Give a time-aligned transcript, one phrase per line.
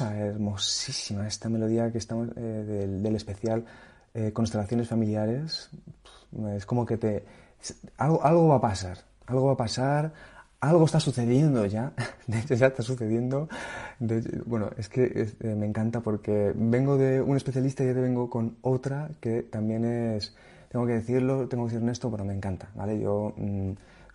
[0.00, 3.64] hermosa, hermosísima esta melodía que estamos eh, del, especial
[4.14, 5.70] eh, Constelaciones Familiares.
[6.56, 7.24] Es como que te...
[7.98, 10.12] Algo, algo va a pasar, algo va a pasar,
[10.60, 11.92] algo está sucediendo ya,
[12.26, 13.48] de hecho ya está sucediendo.
[14.46, 18.30] bueno, es que eh, me encanta porque vengo de un especialista y ya te vengo
[18.30, 20.34] con otra que también es,
[20.70, 22.98] tengo que decirlo, tengo que decir esto, pero me encanta, ¿vale?
[22.98, 23.34] Yo...
[23.36, 23.72] Mm,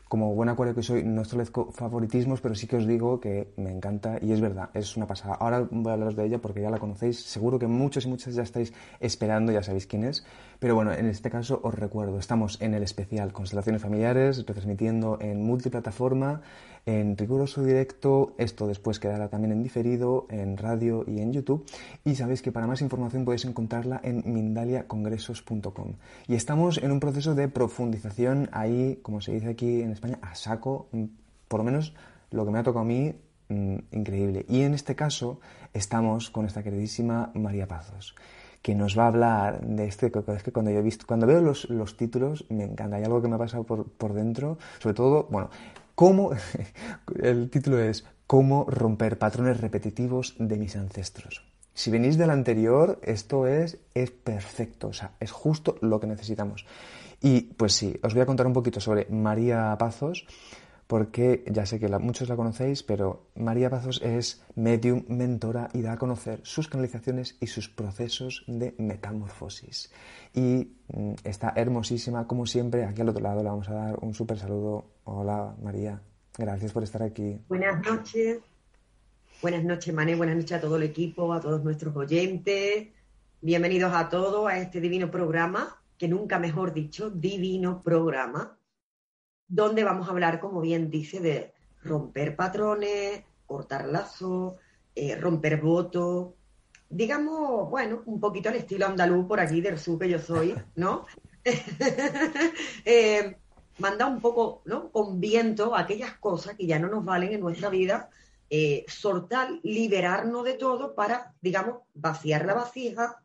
[0.07, 3.71] como buen acuerdo que soy, no establezco favoritismos, pero sí que os digo que me
[3.71, 5.35] encanta y es verdad, es una pasada.
[5.35, 8.35] Ahora voy a hablaros de ella porque ya la conocéis, seguro que muchos y muchas
[8.35, 10.25] ya estáis esperando, ya sabéis quién es,
[10.59, 15.43] pero bueno, en este caso os recuerdo, estamos en el especial Constelaciones Familiares, retransmitiendo en
[15.43, 16.41] multiplataforma,
[16.87, 21.65] en riguroso directo, esto después quedará también en diferido, en radio y en YouTube,
[22.05, 25.95] y sabéis que para más información podéis encontrarla en mindaliacongresos.com.
[26.29, 30.33] Y estamos en un proceso de profundización ahí, como se dice aquí en España, a
[30.33, 31.03] saco, mm,
[31.49, 31.93] por lo menos
[32.31, 33.13] lo que me ha tocado a mí,
[33.49, 34.45] mm, increíble.
[34.47, 35.41] Y en este caso
[35.73, 38.15] estamos con esta queridísima María Pazos
[38.61, 41.41] que nos va a hablar de este, es que cuando yo he visto, cuando veo
[41.41, 44.93] los, los títulos me encanta, hay algo que me ha pasado por, por dentro, sobre
[44.93, 45.49] todo, bueno,
[45.97, 46.29] cómo,
[47.23, 51.43] el título es Cómo romper patrones repetitivos de mis ancestros.
[51.73, 56.67] Si venís del anterior, esto es, es perfecto, o sea, es justo lo que necesitamos.
[57.19, 60.27] Y pues sí, os voy a contar un poquito sobre María Pazos,
[60.87, 65.93] porque ya sé que muchos la conocéis, pero María Pazos es medium, mentora y da
[65.93, 69.91] a conocer sus canalizaciones y sus procesos de metamorfosis.
[70.33, 72.85] Y mm, está hermosísima, como siempre.
[72.85, 74.85] Aquí al otro lado le vamos a dar un súper saludo.
[75.03, 76.01] Hola María,
[76.37, 77.37] gracias por estar aquí.
[77.49, 78.39] Buenas noches.
[79.41, 80.15] Buenas noches, Mané.
[80.15, 82.87] Buenas noches a todo el equipo, a todos nuestros oyentes.
[83.41, 88.56] Bienvenidos a todos a este divino programa, que nunca mejor dicho, divino programa
[89.47, 94.55] donde vamos a hablar, como bien dice, de romper patrones, cortar lazos,
[94.95, 96.33] eh, romper votos,
[96.89, 101.05] digamos, bueno, un poquito al estilo andaluz por aquí del sur que yo soy, ¿no?
[102.85, 103.37] eh,
[103.79, 104.91] manda un poco, ¿no?
[104.91, 108.09] Con viento aquellas cosas que ya no nos valen en nuestra vida,
[108.49, 113.21] eh, soltar, liberarnos de todo para, digamos, vaciar la vasija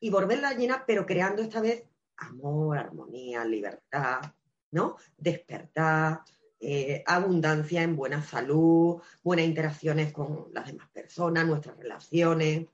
[0.00, 1.84] y volverla llena, pero creando esta vez
[2.16, 4.20] amor, armonía, libertad,
[4.72, 4.96] ¿no?
[5.16, 6.22] Despertar,
[6.58, 12.66] eh, abundancia en buena salud, buenas interacciones con las demás personas, nuestras relaciones.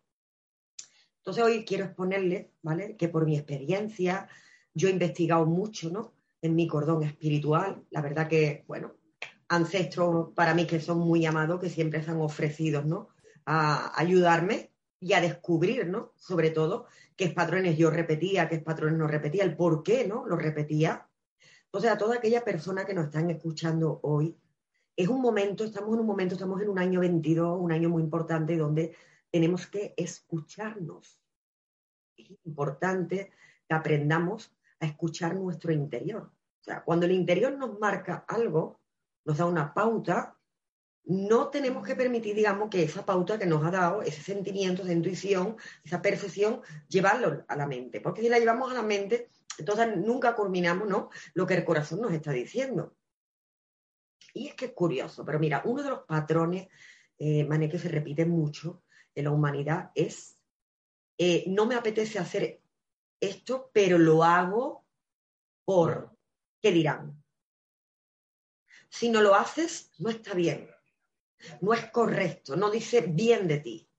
[1.19, 2.97] Entonces hoy quiero exponerles, ¿vale?
[2.97, 4.29] Que por mi experiencia,
[4.73, 6.15] yo he investigado mucho, ¿no?
[6.41, 7.85] En mi cordón espiritual.
[7.91, 8.95] La verdad que, bueno,
[9.49, 13.09] ancestros para mí que son muy amados, que siempre se han ofrecido, ¿no?
[13.45, 14.71] A ayudarme
[15.01, 16.13] y a descubrir, ¿no?
[16.17, 16.87] Sobre todo,
[17.17, 20.27] qué patrones yo repetía, qué patrones no repetía, el por qué, ¿no?
[20.27, 21.08] Lo repetía
[21.69, 24.35] entonces, a toda aquella persona que nos están escuchando hoy,
[24.97, 28.03] es un momento, estamos en un momento, estamos en un año 22, un año muy
[28.03, 28.97] importante donde
[29.31, 31.21] tenemos que escucharnos.
[32.17, 33.33] Es importante
[33.69, 36.33] que aprendamos a escuchar nuestro interior.
[36.61, 38.81] O sea, cuando el interior nos marca algo,
[39.27, 40.39] nos da una pauta,
[41.05, 44.93] no tenemos que permitir, digamos, que esa pauta que nos ha dado, ese sentimiento, esa
[44.93, 48.01] intuición, esa percepción, llevarlo a la mente.
[48.01, 51.11] Porque si la llevamos a la mente, entonces nunca culminamos ¿no?
[51.35, 52.97] lo que el corazón nos está diciendo.
[54.33, 56.69] Y es que es curioso, pero mira, uno de los patrones,
[57.19, 60.39] eh, que se repite mucho en la humanidad es,
[61.19, 62.63] eh, no me apetece hacer
[63.21, 64.87] esto, pero lo hago
[65.65, 66.17] por,
[66.63, 67.23] ¿qué dirán?
[68.89, 70.71] Si no lo haces, no está bien,
[71.61, 73.91] no es correcto, no dice bien de ti.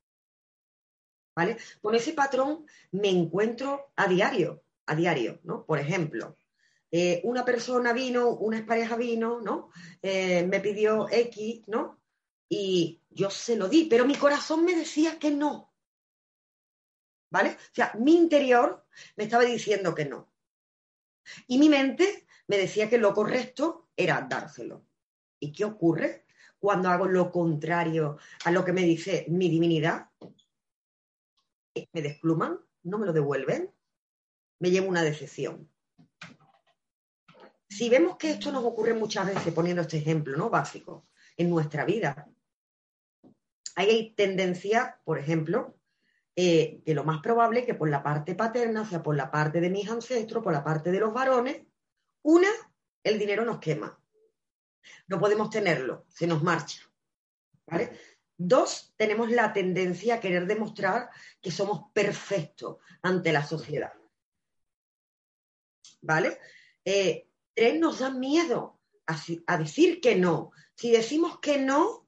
[1.35, 1.57] ¿Vale?
[1.81, 5.65] Con ese patrón me encuentro a diario a diario, ¿no?
[5.65, 6.35] Por ejemplo,
[6.91, 9.69] eh, una persona vino, una pareja vino, ¿no?
[10.01, 12.01] Eh, me pidió X, ¿no?
[12.49, 15.71] Y yo se lo di, pero mi corazón me decía que no.
[17.29, 17.51] ¿Vale?
[17.51, 20.33] O sea, mi interior me estaba diciendo que no.
[21.45, 24.87] Y mi mente me decía que lo correcto era dárselo.
[25.39, 26.25] ¿Y qué ocurre
[26.57, 30.09] cuando hago lo contrario a lo que me dice mi divinidad?
[31.93, 33.71] Me despluman, no me lo devuelven,
[34.59, 35.69] me llevo una decepción.
[37.67, 40.49] Si vemos que esto nos ocurre muchas veces, poniendo este ejemplo ¿no?
[40.49, 41.07] básico,
[41.37, 42.27] en nuestra vida,
[43.75, 45.77] hay tendencia, por ejemplo,
[46.35, 49.31] eh, que lo más probable es que por la parte paterna, o sea, por la
[49.31, 51.65] parte de mis ancestros, por la parte de los varones,
[52.23, 52.49] una,
[53.03, 54.01] el dinero nos quema.
[55.07, 56.81] No podemos tenerlo, se nos marcha.
[58.37, 61.09] Dos, tenemos la tendencia a querer demostrar
[61.41, 63.98] que somos perfectos ante la sociedad.
[66.01, 66.39] ¿Vale?
[66.85, 70.51] Eh, tres, nos da miedo a, decir que no.
[70.75, 72.07] Si decimos que no,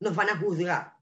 [0.00, 0.92] nos van a juzgar.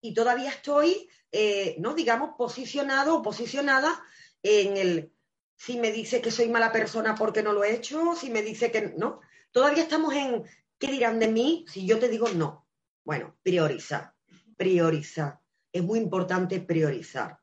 [0.00, 1.94] y todavía estoy, eh, ¿no?
[1.94, 4.02] Digamos, posicionado o posicionada
[4.42, 5.14] en el,
[5.56, 8.70] si me dice que soy mala persona porque no lo he hecho, si me dice
[8.70, 9.20] que no.
[9.50, 10.44] Todavía estamos en,
[10.78, 12.68] ¿qué dirán de mí si yo te digo no?
[13.04, 14.14] Bueno, prioriza,
[14.56, 15.40] prioriza.
[15.72, 17.40] Es muy importante priorizar.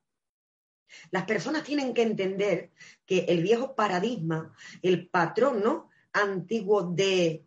[1.11, 2.71] Las personas tienen que entender
[3.05, 5.89] que el viejo paradigma, el patrón ¿no?
[6.13, 7.45] antiguo de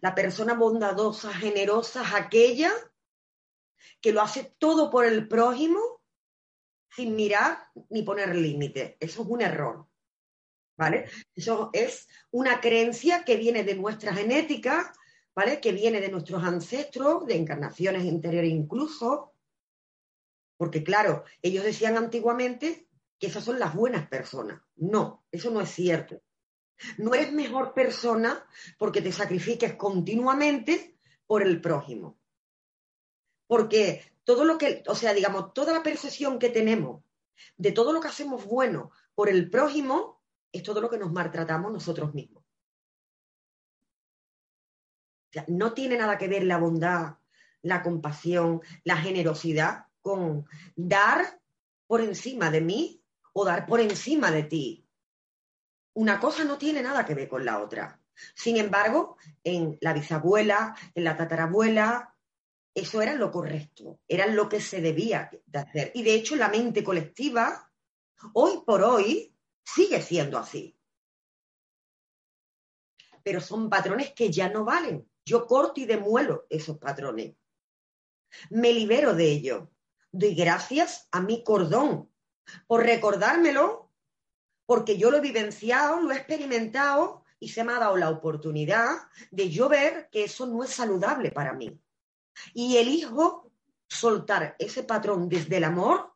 [0.00, 2.72] la persona bondadosa, generosa, es aquella
[4.00, 5.80] que lo hace todo por el prójimo
[6.94, 7.58] sin mirar
[7.90, 8.96] ni poner límite.
[9.00, 9.86] Eso es un error.
[10.76, 11.06] ¿Vale?
[11.34, 14.92] Eso es una creencia que viene de nuestra genética,
[15.34, 15.60] ¿vale?
[15.60, 19.31] Que viene de nuestros ancestros, de encarnaciones interiores incluso.
[20.62, 22.86] Porque claro, ellos decían antiguamente
[23.18, 24.62] que esas son las buenas personas.
[24.76, 26.22] No, eso no es cierto.
[26.98, 28.46] No eres mejor persona
[28.78, 32.16] porque te sacrifiques continuamente por el prójimo.
[33.48, 37.02] Porque todo lo que, o sea, digamos, toda la percepción que tenemos
[37.56, 40.22] de todo lo que hacemos bueno por el prójimo
[40.52, 42.44] es todo lo que nos maltratamos nosotros mismos.
[45.24, 47.16] O sea, no tiene nada que ver la bondad,
[47.62, 50.46] la compasión, la generosidad con
[50.76, 51.40] dar
[51.86, 53.02] por encima de mí
[53.32, 54.88] o dar por encima de ti.
[55.94, 58.00] Una cosa no tiene nada que ver con la otra.
[58.34, 62.14] Sin embargo, en la bisabuela, en la tatarabuela,
[62.74, 65.92] eso era lo correcto, era lo que se debía de hacer.
[65.94, 67.70] Y de hecho, la mente colectiva,
[68.32, 69.34] hoy por hoy,
[69.64, 70.76] sigue siendo así.
[73.22, 75.08] Pero son patrones que ya no valen.
[75.24, 77.36] Yo corto y demuelo esos patrones.
[78.50, 79.68] Me libero de ellos.
[80.12, 82.10] Doy gracias a mi cordón
[82.66, 83.90] por recordármelo,
[84.66, 89.08] porque yo lo he vivenciado, lo he experimentado y se me ha dado la oportunidad
[89.30, 91.80] de yo ver que eso no es saludable para mí.
[92.52, 93.50] Y elijo
[93.88, 96.14] soltar ese patrón desde el amor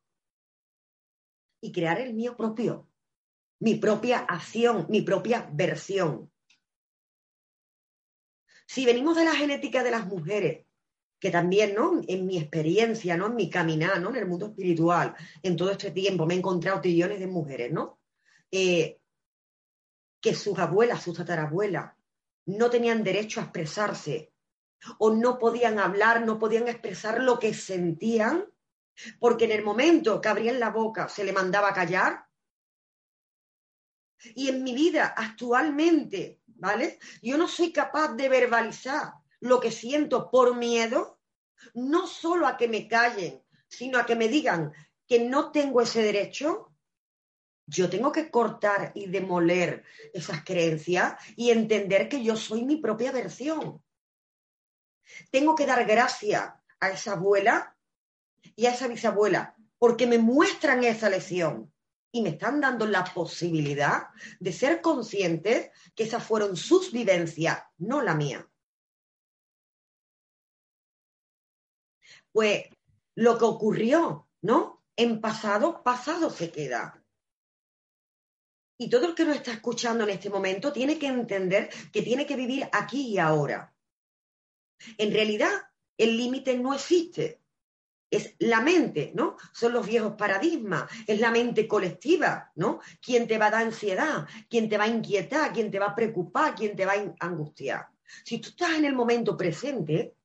[1.61, 2.89] y crear el mío propio,
[3.61, 6.31] mi propia acción, mi propia versión.
[8.67, 10.66] Si venimos de la genética de las mujeres,
[11.19, 12.01] que también, ¿no?
[12.07, 13.27] En mi experiencia, ¿no?
[13.27, 14.11] En mi caminar, ¿no?
[14.11, 18.01] En el mundo espiritual, en todo este tiempo me he encontrado trillones de mujeres, ¿no?
[18.51, 19.01] Eh,
[20.21, 21.95] que sus abuelas, sus tatarabuelas,
[22.47, 24.33] no tenían derecho a expresarse
[24.99, 28.45] o no podían hablar, no podían expresar lo que sentían,
[29.19, 32.27] porque en el momento que abrían la boca se le mandaba a callar.
[34.35, 36.99] Y en mi vida actualmente, ¿vale?
[37.23, 41.21] Yo no soy capaz de verbalizar lo que siento por miedo,
[41.75, 44.73] no solo a que me callen, sino a que me digan
[45.07, 46.73] que no tengo ese derecho,
[47.67, 53.11] yo tengo que cortar y demoler esas creencias y entender que yo soy mi propia
[53.11, 53.83] versión.
[55.31, 57.77] Tengo que dar gracias a esa abuela
[58.55, 61.73] y a esa bisabuela porque me muestran esa lección
[62.13, 64.09] y me están dando la posibilidad
[64.41, 68.49] de ser conscientes que esas fueron sus vivencias, no la mía.
[72.37, 72.65] Pues
[73.15, 74.85] lo que ocurrió, ¿no?
[74.95, 77.03] En pasado, pasado se queda.
[78.79, 82.27] Y todo el que nos está escuchando en este momento tiene que entender que tiene
[82.27, 83.75] que vivir aquí y ahora.
[84.99, 85.51] En realidad,
[85.97, 87.41] el límite no existe.
[88.11, 89.39] Es la mente, ¿no?
[89.55, 92.81] Son los viejos paradigmas, es la mente colectiva, ¿no?
[93.01, 95.95] Quien te va a dar ansiedad, quien te va a inquietar, quien te va a
[95.95, 97.89] preocupar, quien te va a angustiar.
[98.27, 100.17] Si tú estás en el momento presente,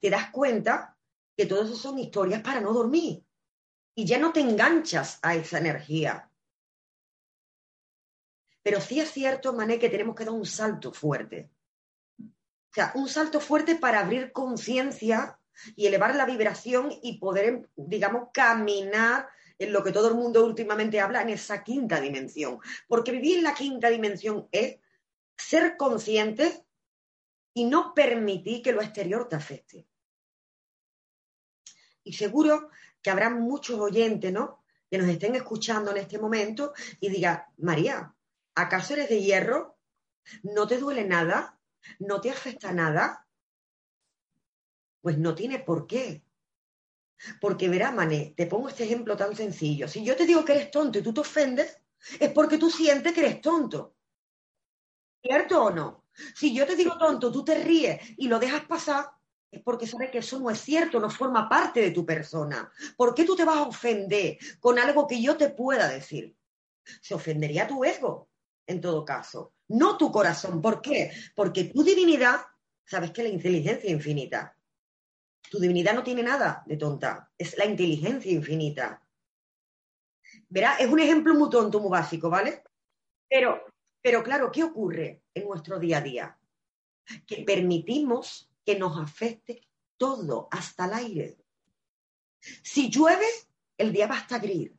[0.00, 0.96] te das cuenta
[1.40, 3.24] que todo eso son historias para no dormir.
[3.94, 6.30] Y ya no te enganchas a esa energía.
[8.62, 11.50] Pero sí es cierto, Mané, que tenemos que dar un salto fuerte.
[12.18, 15.38] O sea, un salto fuerte para abrir conciencia
[15.76, 21.00] y elevar la vibración y poder, digamos, caminar en lo que todo el mundo últimamente
[21.00, 22.58] habla, en esa quinta dimensión.
[22.86, 24.78] Porque vivir en la quinta dimensión es
[25.38, 26.66] ser consciente
[27.54, 29.89] y no permitir que lo exterior te afecte.
[32.10, 34.64] Y seguro que habrá muchos oyentes, ¿no?
[34.90, 38.12] Que nos estén escuchando en este momento y digan, María,
[38.56, 39.78] ¿acaso eres de hierro?
[40.42, 41.56] ¿No te duele nada?
[42.00, 43.28] ¿No te afecta nada?
[45.00, 46.24] Pues no tiene por qué.
[47.40, 49.86] Porque verá, Mané, te pongo este ejemplo tan sencillo.
[49.86, 51.80] Si yo te digo que eres tonto y tú te ofendes,
[52.18, 53.94] es porque tú sientes que eres tonto.
[55.22, 56.06] ¿Cierto o no?
[56.34, 59.12] Si yo te digo tonto, tú te ríes y lo dejas pasar,
[59.50, 62.70] es porque sabes que eso no es cierto, no forma parte de tu persona.
[62.96, 66.36] ¿Por qué tú te vas a ofender con algo que yo te pueda decir?
[67.00, 68.28] Se ofendería tu ego,
[68.66, 70.62] en todo caso, no tu corazón.
[70.62, 71.12] ¿Por qué?
[71.34, 72.40] Porque tu divinidad,
[72.84, 74.56] sabes que la inteligencia infinita.
[75.50, 79.02] Tu divinidad no tiene nada de tonta, es la inteligencia infinita.
[80.48, 82.62] Verá, es un ejemplo muy tonto, muy básico, ¿vale?
[83.28, 83.64] Pero,
[84.00, 86.38] pero claro, ¿qué ocurre en nuestro día a día?
[87.26, 91.38] Que permitimos que nos afecte todo, hasta el aire.
[92.62, 93.26] Si llueve,
[93.76, 94.70] el día va a estar gris.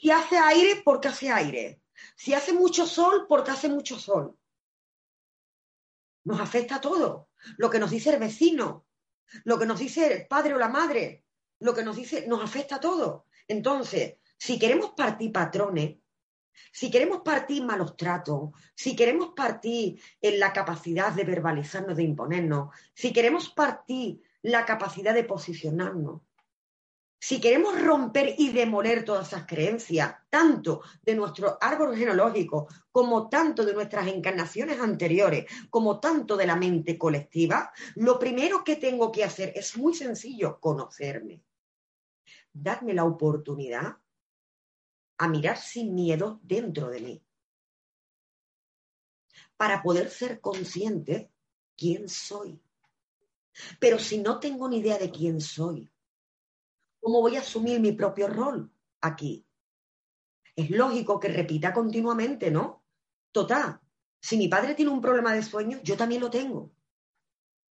[0.00, 1.82] Si hace aire, porque hace aire.
[2.16, 4.38] Si hace mucho sol, porque hace mucho sol.
[6.24, 7.30] Nos afecta todo.
[7.56, 8.86] Lo que nos dice el vecino,
[9.44, 11.24] lo que nos dice el padre o la madre,
[11.60, 13.26] lo que nos dice, nos afecta todo.
[13.48, 15.98] Entonces, si queremos partir patrones,
[16.72, 22.74] si queremos partir malos tratos, si queremos partir en la capacidad de verbalizarnos, de imponernos,
[22.94, 26.22] si queremos partir la capacidad de posicionarnos,
[27.18, 33.64] si queremos romper y demoler todas esas creencias, tanto de nuestro árbol genealógico como tanto
[33.64, 39.24] de nuestras encarnaciones anteriores, como tanto de la mente colectiva, lo primero que tengo que
[39.24, 41.42] hacer es muy sencillo, conocerme.
[42.52, 43.96] Darme la oportunidad
[45.18, 47.22] a mirar sin miedo dentro de mí.
[49.56, 51.32] Para poder ser consciente
[51.76, 52.60] quién soy.
[53.80, 55.90] Pero si no tengo ni idea de quién soy,
[57.00, 58.70] ¿cómo voy a asumir mi propio rol
[59.00, 59.46] aquí?
[60.54, 62.84] Es lógico que repita continuamente, ¿no?
[63.32, 63.80] Total,
[64.20, 66.72] si mi padre tiene un problema de sueño, yo también lo tengo.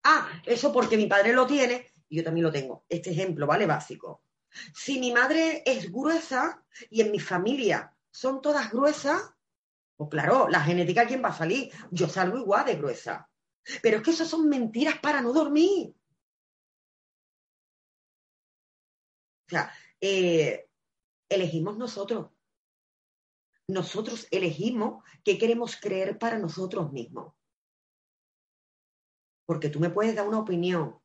[0.04, 2.86] Ah, eso porque mi padre lo tiene y yo también lo tengo.
[2.90, 3.66] Este ejemplo, ¿vale?
[3.66, 4.23] Básico.
[4.74, 9.34] Si mi madre es gruesa y en mi familia son todas gruesas,
[9.96, 11.72] pues claro, la genética, ¿quién va a salir?
[11.92, 13.30] Yo salgo igual de gruesa.
[13.82, 15.96] Pero es que eso son mentiras para no dormir.
[19.48, 20.68] O sea, eh,
[21.30, 22.32] elegimos nosotros.
[23.68, 27.34] Nosotros elegimos qué queremos creer para nosotros mismos.
[29.46, 31.00] Porque tú me puedes dar una opinión,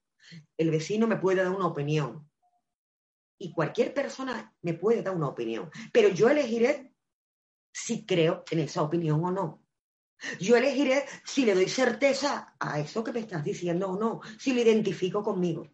[0.56, 2.27] el vecino me puede dar una opinión,
[3.38, 6.92] y cualquier persona me puede dar una opinión, pero yo elegiré
[7.72, 9.64] si creo en esa opinión o no.
[10.40, 14.52] Yo elegiré si le doy certeza a eso que me estás diciendo o no, si
[14.52, 15.70] lo identifico conmigo.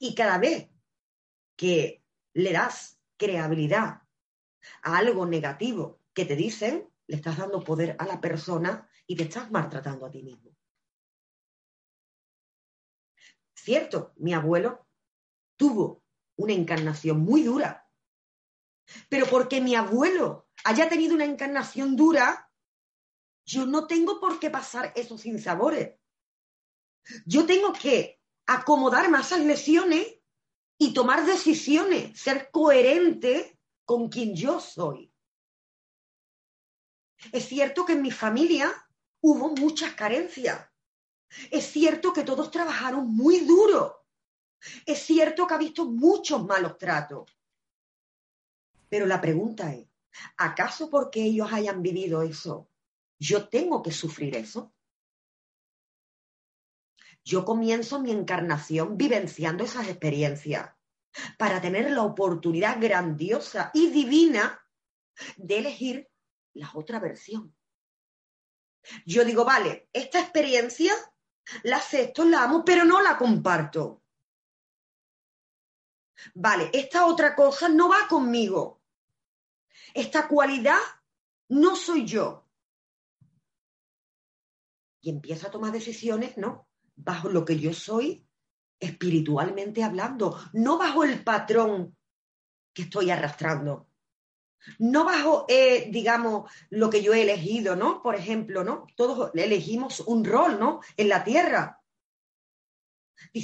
[0.00, 0.68] Y cada vez
[1.56, 2.02] que
[2.34, 4.02] le das creabilidad
[4.82, 9.24] a algo negativo que te dicen, le estás dando poder a la persona y te
[9.24, 10.56] estás maltratando a ti mismo.
[13.54, 14.85] Cierto, mi abuelo
[15.56, 16.02] tuvo
[16.36, 17.88] una encarnación muy dura.
[19.08, 22.50] Pero porque mi abuelo haya tenido una encarnación dura,
[23.44, 25.98] yo no tengo por qué pasar esos sinsabores.
[27.24, 30.18] Yo tengo que acomodar más esas lesiones
[30.78, 35.12] y tomar decisiones, ser coherente con quien yo soy.
[37.32, 38.72] Es cierto que en mi familia
[39.20, 40.68] hubo muchas carencias.
[41.50, 44.05] Es cierto que todos trabajaron muy duro
[44.84, 47.36] es cierto que ha visto muchos malos tratos.
[48.88, 49.88] Pero la pregunta es,
[50.36, 52.70] ¿acaso porque ellos hayan vivido eso,
[53.18, 54.72] yo tengo que sufrir eso?
[57.24, 60.70] Yo comienzo mi encarnación vivenciando esas experiencias
[61.38, 64.62] para tener la oportunidad grandiosa y divina
[65.36, 66.08] de elegir
[66.54, 67.54] la otra versión.
[69.04, 70.92] Yo digo, vale, esta experiencia
[71.64, 74.02] la acepto, la amo, pero no la comparto.
[76.34, 78.82] Vale, esta otra cosa no va conmigo.
[79.94, 80.78] Esta cualidad
[81.48, 82.46] no soy yo.
[85.00, 86.68] Y empiezo a tomar decisiones, ¿no?
[86.96, 88.26] Bajo lo que yo soy
[88.78, 91.96] espiritualmente hablando, no bajo el patrón
[92.74, 93.88] que estoy arrastrando.
[94.78, 98.02] No bajo, eh, digamos, lo que yo he elegido, ¿no?
[98.02, 98.86] Por ejemplo, ¿no?
[98.96, 100.80] Todos elegimos un rol, ¿no?
[100.96, 101.80] En la tierra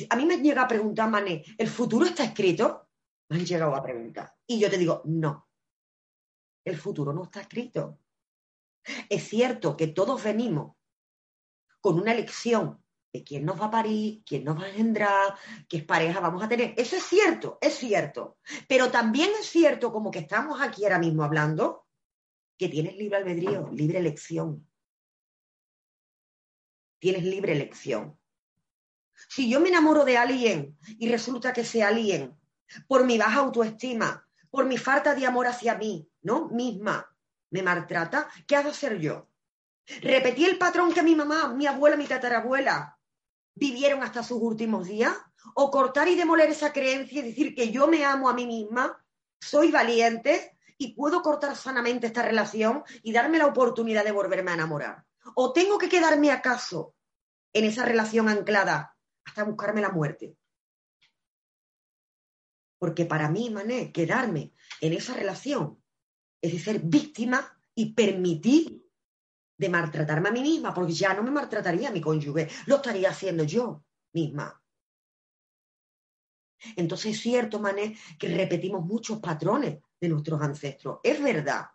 [0.09, 2.89] a mí me llega a preguntar, Mané, ¿el futuro está escrito?
[3.29, 4.35] Me han llegado a preguntar.
[4.47, 5.49] Y yo te digo, no,
[6.65, 7.99] el futuro no está escrito.
[9.09, 10.77] Es cierto que todos venimos
[11.81, 15.35] con una elección de quién nos va a parir, quién nos va a engendrar,
[15.69, 16.75] qué pareja vamos a tener.
[16.77, 18.39] Eso es cierto, es cierto.
[18.67, 21.87] Pero también es cierto, como que estamos aquí ahora mismo hablando,
[22.59, 24.67] que tienes libre albedrío, libre elección.
[26.99, 28.19] Tienes libre elección.
[29.29, 32.37] Si yo me enamoro de alguien y resulta que ese alguien,
[32.87, 36.49] por mi baja autoestima, por mi falta de amor hacia mí, ¿no?
[36.49, 37.11] Misma,
[37.51, 39.29] me maltrata, ¿qué hago hacer yo?
[40.01, 42.99] ¿Repetí el patrón que mi mamá, mi abuela, mi tatarabuela
[43.55, 45.15] vivieron hasta sus últimos días?
[45.55, 49.05] ¿O cortar y demoler esa creencia y decir que yo me amo a mí misma,
[49.41, 54.55] soy valiente y puedo cortar sanamente esta relación y darme la oportunidad de volverme a
[54.55, 55.05] enamorar?
[55.35, 56.95] ¿O tengo que quedarme acaso
[57.53, 58.92] en esa relación anclada
[59.25, 60.37] hasta buscarme la muerte.
[62.79, 65.83] Porque para mí, Mané, quedarme en esa relación
[66.41, 68.85] es de ser víctima y permitir
[69.57, 73.45] de maltratarme a mí misma, porque ya no me maltrataría mi cónyuge, lo estaría haciendo
[73.45, 74.61] yo misma.
[76.77, 80.99] Entonces es cierto, Mané, que repetimos muchos patrones de nuestros ancestros.
[81.03, 81.67] Es verdad.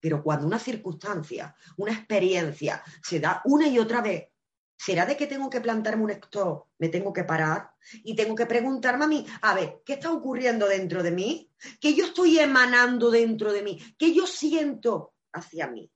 [0.00, 4.28] Pero cuando una circunstancia, una experiencia se da una y otra vez,
[4.76, 6.66] ¿será de que tengo que plantarme un stop?
[6.78, 7.70] ¿Me tengo que parar?
[8.04, 11.50] Y tengo que preguntarme a mí, a ver, ¿qué está ocurriendo dentro de mí?
[11.80, 13.80] ¿Qué yo estoy emanando dentro de mí?
[13.98, 15.90] ¿Qué yo siento hacia mí?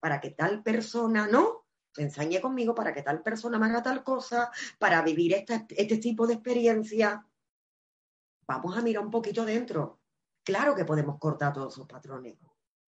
[0.00, 1.64] Para que tal persona, ¿no?
[1.94, 6.26] se ensañe conmigo para que tal persona me haga tal cosa, para vivir este tipo
[6.26, 7.24] de experiencia.
[8.48, 10.00] Vamos a mirar un poquito dentro.
[10.42, 12.36] Claro que podemos cortar todos esos patrones.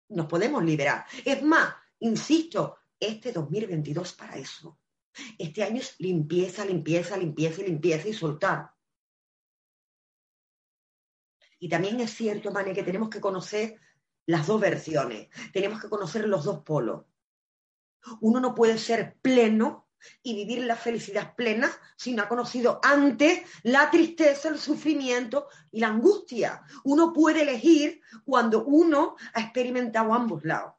[0.10, 1.05] Nos podemos liberar.
[1.25, 4.79] Es más, insisto, este 2022 para eso.
[5.38, 8.72] Este año es limpieza, limpieza, limpieza y limpieza y soltar.
[11.60, 13.79] Y también es cierto, Mane, que tenemos que conocer
[14.25, 15.29] las dos versiones.
[15.53, 17.05] Tenemos que conocer los dos polos.
[18.20, 19.88] Uno no puede ser pleno
[20.22, 25.79] y vivir la felicidad plena si no ha conocido antes la tristeza, el sufrimiento y
[25.79, 26.63] la angustia.
[26.84, 30.73] Uno puede elegir cuando uno ha experimentado ambos lados.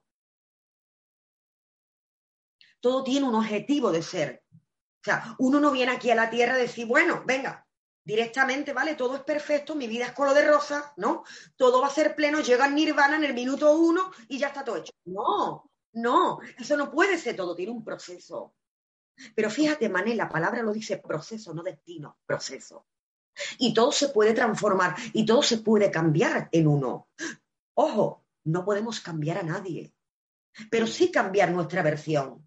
[2.85, 4.45] Todo tiene un objetivo de ser.
[4.53, 7.67] O sea, uno no viene aquí a la tierra a decir, bueno, venga,
[8.05, 8.95] directamente, ¿vale?
[8.95, 11.25] Todo es perfecto, mi vida es color de rosa, ¿no?
[11.57, 14.63] Todo va a ser pleno, llega al nirvana en el minuto uno y ya está
[14.63, 14.93] todo hecho.
[15.07, 18.55] No, no, eso no puede ser todo, tiene un proceso.
[19.35, 22.87] Pero fíjate, Mané, la palabra lo dice proceso, no destino, proceso.
[23.61, 27.09] Y todo se puede transformar y todo se puede cambiar en uno.
[27.73, 29.95] Ojo, no podemos cambiar a nadie,
[30.71, 32.47] pero sí cambiar nuestra versión,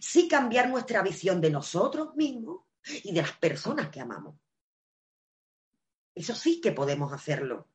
[0.00, 2.62] sí cambiar nuestra visión de nosotros mismos
[3.04, 4.36] y de las personas que amamos.
[6.14, 7.68] Eso sí que podemos hacerlo.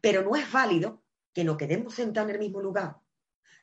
[0.00, 1.02] Pero no es válido
[1.32, 2.96] que no quedemos sentados en el mismo lugar.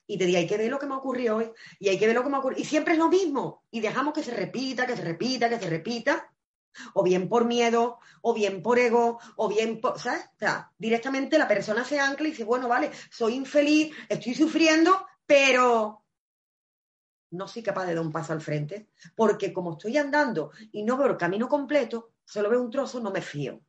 [0.08, 2.16] Y te diga, hay que ver lo que me ocurrió hoy, y hay que ver
[2.16, 2.60] lo que me ocurrió.
[2.60, 3.64] Y siempre es lo mismo.
[3.70, 6.34] Y dejamos que se repita, que se repita, que se repita.
[6.94, 10.26] O bien por miedo, o bien por ego, o bien por, ¿sabes?
[10.36, 15.06] O sea, directamente la persona se ancla y dice, bueno, vale, soy infeliz, estoy sufriendo,
[15.30, 16.04] pero
[17.30, 20.98] no soy capaz de dar un paso al frente, porque como estoy andando y no
[20.98, 23.62] veo el camino completo, solo veo un trozo, no me fío.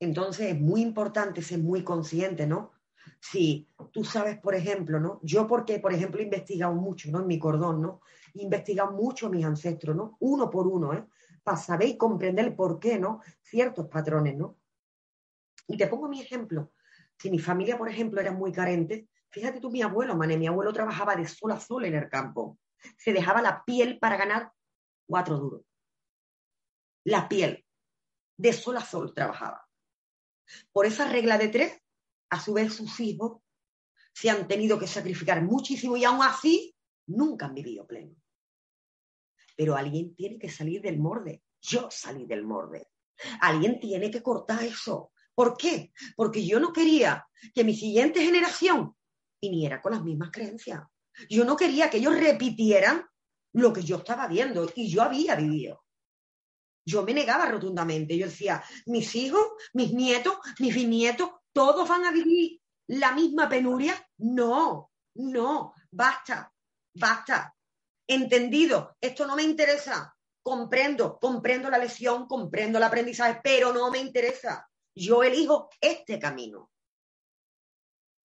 [0.00, 2.72] Entonces es muy importante ser muy consciente, ¿no?
[3.20, 5.20] Si tú sabes, por ejemplo, ¿no?
[5.22, 7.20] Yo porque, por ejemplo, he investigado mucho, ¿no?
[7.20, 8.00] En mi cordón, ¿no?
[8.32, 10.16] He investigado mucho a mis ancestros, ¿no?
[10.20, 11.04] Uno por uno, ¿eh?
[11.42, 13.20] Para saber y comprender por qué, ¿no?
[13.42, 14.56] Ciertos patrones, ¿no?
[15.66, 16.72] Y te pongo mi ejemplo.
[17.18, 20.72] Si mi familia, por ejemplo, era muy carente, fíjate tú, mi abuelo, mané, mi abuelo
[20.72, 22.58] trabajaba de sol a sol en el campo.
[22.96, 24.52] Se dejaba la piel para ganar
[25.06, 25.62] cuatro duros.
[27.04, 27.64] La piel.
[28.36, 29.68] De sol a sol trabajaba.
[30.72, 31.80] Por esa regla de tres,
[32.30, 33.42] a su vez sus hijos
[34.12, 36.74] se han tenido que sacrificar muchísimo y aún así
[37.06, 38.14] nunca han vivido pleno.
[39.56, 41.42] Pero alguien tiene que salir del morde.
[41.60, 42.88] Yo salí del morde.
[43.40, 45.12] Alguien tiene que cortar eso.
[45.38, 45.92] ¿Por qué?
[46.16, 47.24] Porque yo no quería
[47.54, 48.96] que mi siguiente generación
[49.40, 50.82] viniera con las mismas creencias.
[51.30, 53.06] Yo no quería que ellos repitieran
[53.52, 55.84] lo que yo estaba viendo y yo había vivido.
[56.84, 58.18] Yo me negaba rotundamente.
[58.18, 63.94] Yo decía, mis hijos, mis nietos, mis bisnietos, todos van a vivir la misma penuria.
[64.16, 66.52] No, no, basta,
[66.96, 67.54] basta.
[68.08, 70.16] Entendido, esto no me interesa.
[70.42, 74.68] Comprendo, comprendo la lección, comprendo el aprendizaje, pero no me interesa.
[74.98, 76.70] Yo elijo este camino.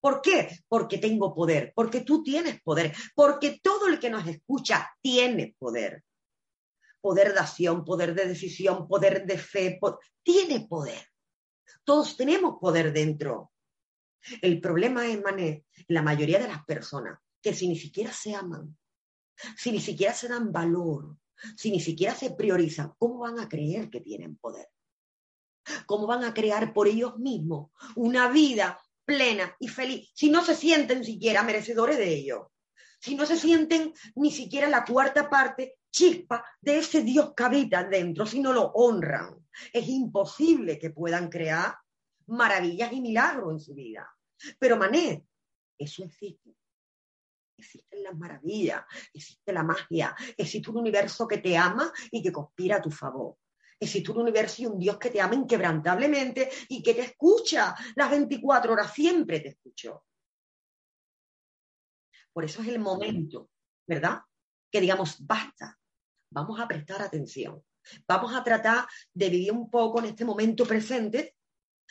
[0.01, 0.49] ¿Por qué?
[0.67, 6.03] Porque tengo poder, porque tú tienes poder, porque todo el que nos escucha tiene poder
[7.03, 9.77] poder de acción, poder de decisión, poder de fe,
[10.23, 11.05] tiene poder.
[11.83, 13.51] Todos tenemos poder dentro.
[14.41, 18.77] El problema es, Mané, la mayoría de las personas que si ni siquiera se aman,
[19.57, 21.17] si ni siquiera se dan valor,
[21.57, 24.69] si ni siquiera se priorizan, ¿cómo van a creer que tienen poder?
[25.85, 30.55] ¿Cómo van a crear por ellos mismos una vida plena y feliz si no se
[30.55, 32.51] sienten siquiera merecedores de ello?
[32.99, 37.83] Si no se sienten ni siquiera la cuarta parte chispa de ese Dios que habita
[37.83, 39.45] dentro, si no lo honran.
[39.71, 41.77] Es imposible que puedan crear
[42.27, 44.09] maravillas y milagros en su vida.
[44.57, 45.25] Pero Mané,
[45.77, 46.55] eso existe.
[47.55, 52.77] Existen las maravillas, existe la magia, existe un universo que te ama y que conspira
[52.77, 53.37] a tu favor.
[53.83, 58.09] Existe un universo y un Dios que te ama inquebrantablemente y que te escucha las
[58.09, 60.05] 24 horas, siempre te escuchó.
[62.31, 63.49] Por eso es el momento,
[63.87, 64.21] ¿verdad?
[64.71, 65.77] Que digamos, basta,
[66.31, 67.63] vamos a prestar atención.
[68.07, 71.35] Vamos a tratar de vivir un poco en este momento presente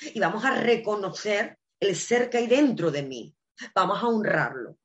[0.01, 3.37] y vamos a reconocer el ser que hay dentro de mí.
[3.75, 4.79] Vamos a honrarlo.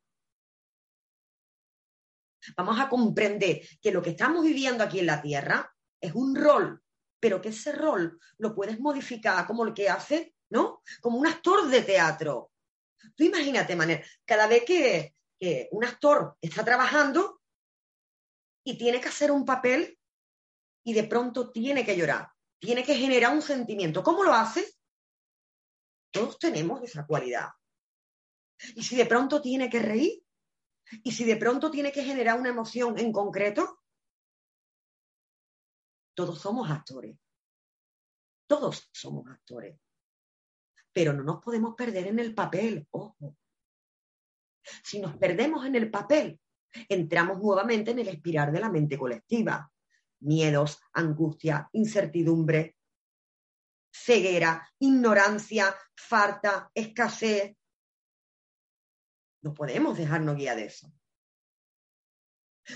[2.56, 6.82] Vamos a comprender que lo que estamos viviendo aquí en la Tierra es un rol,
[7.19, 10.82] pero que ese rol lo puedes modificar como el que hace, ¿no?
[11.01, 12.51] Como un actor de teatro.
[13.15, 17.41] Tú imagínate, Manel, cada vez que, que un actor está trabajando
[18.63, 19.97] y tiene que hacer un papel
[20.84, 24.03] y de pronto tiene que llorar, tiene que generar un sentimiento.
[24.03, 24.65] ¿Cómo lo hace?
[26.12, 27.49] Todos tenemos esa cualidad.
[28.75, 30.23] Y si de pronto tiene que reír,
[31.03, 33.82] y si de pronto tiene que generar una emoción en concreto,
[36.17, 37.15] todos somos actores.
[38.47, 39.80] Todos somos actores.
[40.91, 43.38] Pero no nos podemos perder en el papel, ojo.
[44.84, 46.39] Si nos perdemos en el papel,
[46.89, 49.71] entramos nuevamente en el espiral de la mente colectiva.
[50.21, 52.77] Miedos, angustia, incertidumbre,
[53.93, 57.56] ceguera, ignorancia, falta, escasez.
[59.43, 60.91] No podemos dejarnos guiar de eso.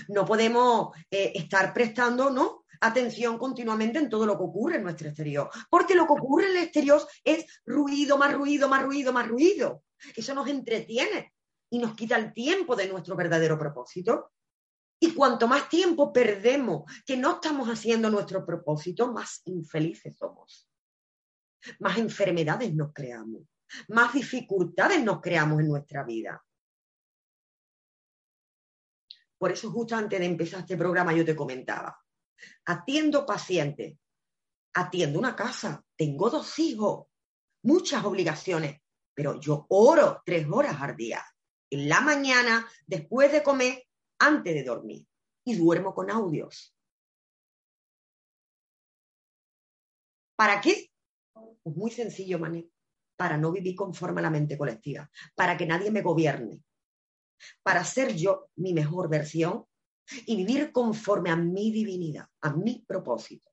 [0.08, 2.61] No podemos eh, estar prestando ¿no?
[2.82, 6.56] Atención continuamente en todo lo que ocurre en nuestro exterior, porque lo que ocurre en
[6.56, 9.84] el exterior es ruido, más ruido, más ruido, más ruido.
[10.16, 11.32] Eso nos entretiene
[11.70, 14.32] y nos quita el tiempo de nuestro verdadero propósito.
[15.00, 20.68] Y cuanto más tiempo perdemos que no estamos haciendo nuestro propósito, más infelices somos.
[21.78, 23.42] Más enfermedades nos creamos,
[23.88, 26.44] más dificultades nos creamos en nuestra vida.
[29.38, 31.96] Por eso justo antes de empezar este programa yo te comentaba,
[32.64, 33.98] atiendo pacientes,
[34.74, 37.06] atiendo una casa, tengo dos hijos,
[37.62, 38.80] muchas obligaciones,
[39.14, 41.24] pero yo oro tres horas al día,
[41.70, 43.84] en la mañana, después de comer,
[44.18, 45.06] antes de dormir,
[45.44, 46.74] y duermo con audios.
[50.36, 50.90] ¿Para qué?
[51.62, 52.68] Pues muy sencillo, Mané,
[53.16, 56.62] para no vivir conforme a la mente colectiva, para que nadie me gobierne,
[57.62, 59.66] para ser yo mi mejor versión
[60.26, 63.50] y vivir conforme a mi divinidad, a mi propósito,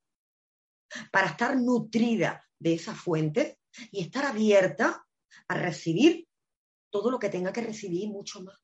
[1.12, 3.60] para estar nutrida de esa fuente
[3.92, 5.06] y estar abierta
[5.48, 6.28] a recibir
[6.92, 8.60] todo lo que tenga que recibir y mucho más.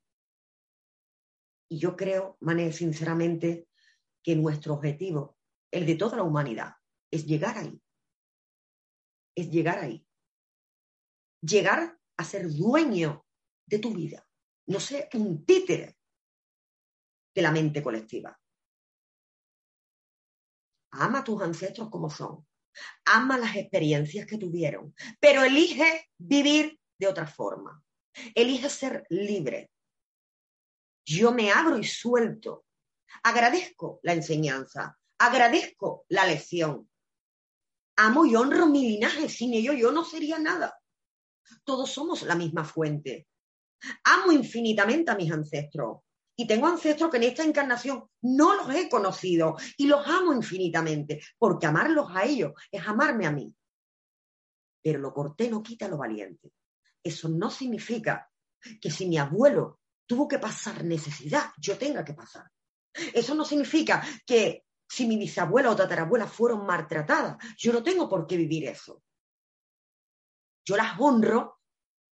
[1.69, 3.67] Y yo creo, Mané, sinceramente,
[4.23, 5.37] que nuestro objetivo,
[5.71, 6.73] el de toda la humanidad,
[7.11, 7.81] es llegar ahí.
[9.35, 10.05] Es llegar ahí.
[11.41, 13.25] Llegar a ser dueño
[13.67, 14.25] de tu vida
[14.67, 15.94] no sé, un títere
[17.35, 18.39] de la mente colectiva.
[20.91, 22.47] Ama a tus ancestros como son.
[23.05, 27.83] Ama las experiencias que tuvieron, pero elige vivir de otra forma.
[28.33, 29.69] Elige ser libre.
[31.05, 32.65] Yo me abro y suelto.
[33.23, 34.97] Agradezco la enseñanza.
[35.19, 36.89] Agradezco la lección.
[37.97, 39.29] Amo y honro mi linaje.
[39.29, 40.79] Sin ello yo no sería nada.
[41.63, 43.27] Todos somos la misma fuente.
[44.05, 46.04] Amo infinitamente a mis ancestros.
[46.37, 51.21] Y tengo ancestros que en esta encarnación no los he conocido y los amo infinitamente,
[51.37, 53.53] porque amarlos a ellos es amarme a mí.
[54.83, 56.51] Pero lo corté no quita lo valiente.
[57.01, 58.29] Eso no significa
[58.81, 62.51] que si mi abuelo tuvo que pasar necesidad, yo tenga que pasar.
[62.93, 68.27] Eso no significa que si mi bisabuela o tatarabuela fueron maltratadas, yo no tengo por
[68.27, 69.03] qué vivir eso.
[70.65, 71.59] Yo las honro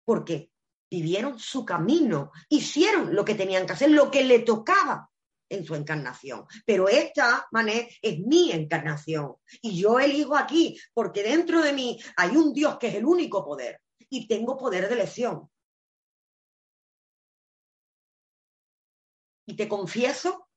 [0.06, 0.52] porque
[0.90, 5.10] vivieron su camino, hicieron lo que tenían que hacer, lo que le tocaba
[5.50, 6.46] en su encarnación.
[6.66, 9.36] Pero esta, Mané, es mi encarnación.
[9.62, 13.44] Y yo elijo aquí, porque dentro de mí hay un Dios que es el único
[13.44, 13.82] poder.
[14.10, 15.50] Y tengo poder de elección.
[19.46, 20.50] Y te confieso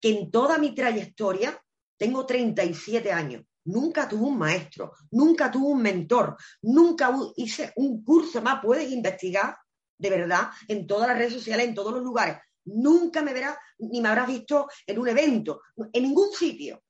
[0.00, 1.62] que en toda mi trayectoria,
[1.98, 8.42] tengo 37 años, nunca tuve un maestro, nunca tuve un mentor, nunca hice un curso
[8.42, 9.56] más, puedes investigar
[9.98, 12.38] de verdad, en todas las redes sociales, en todos los lugares.
[12.64, 16.82] Nunca me verás ni me habrás visto en un evento, en ningún sitio.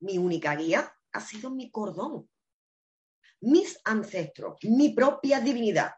[0.00, 2.28] Mi única guía ha sido mi cordón,
[3.42, 5.92] mis ancestros, mi propia divinidad.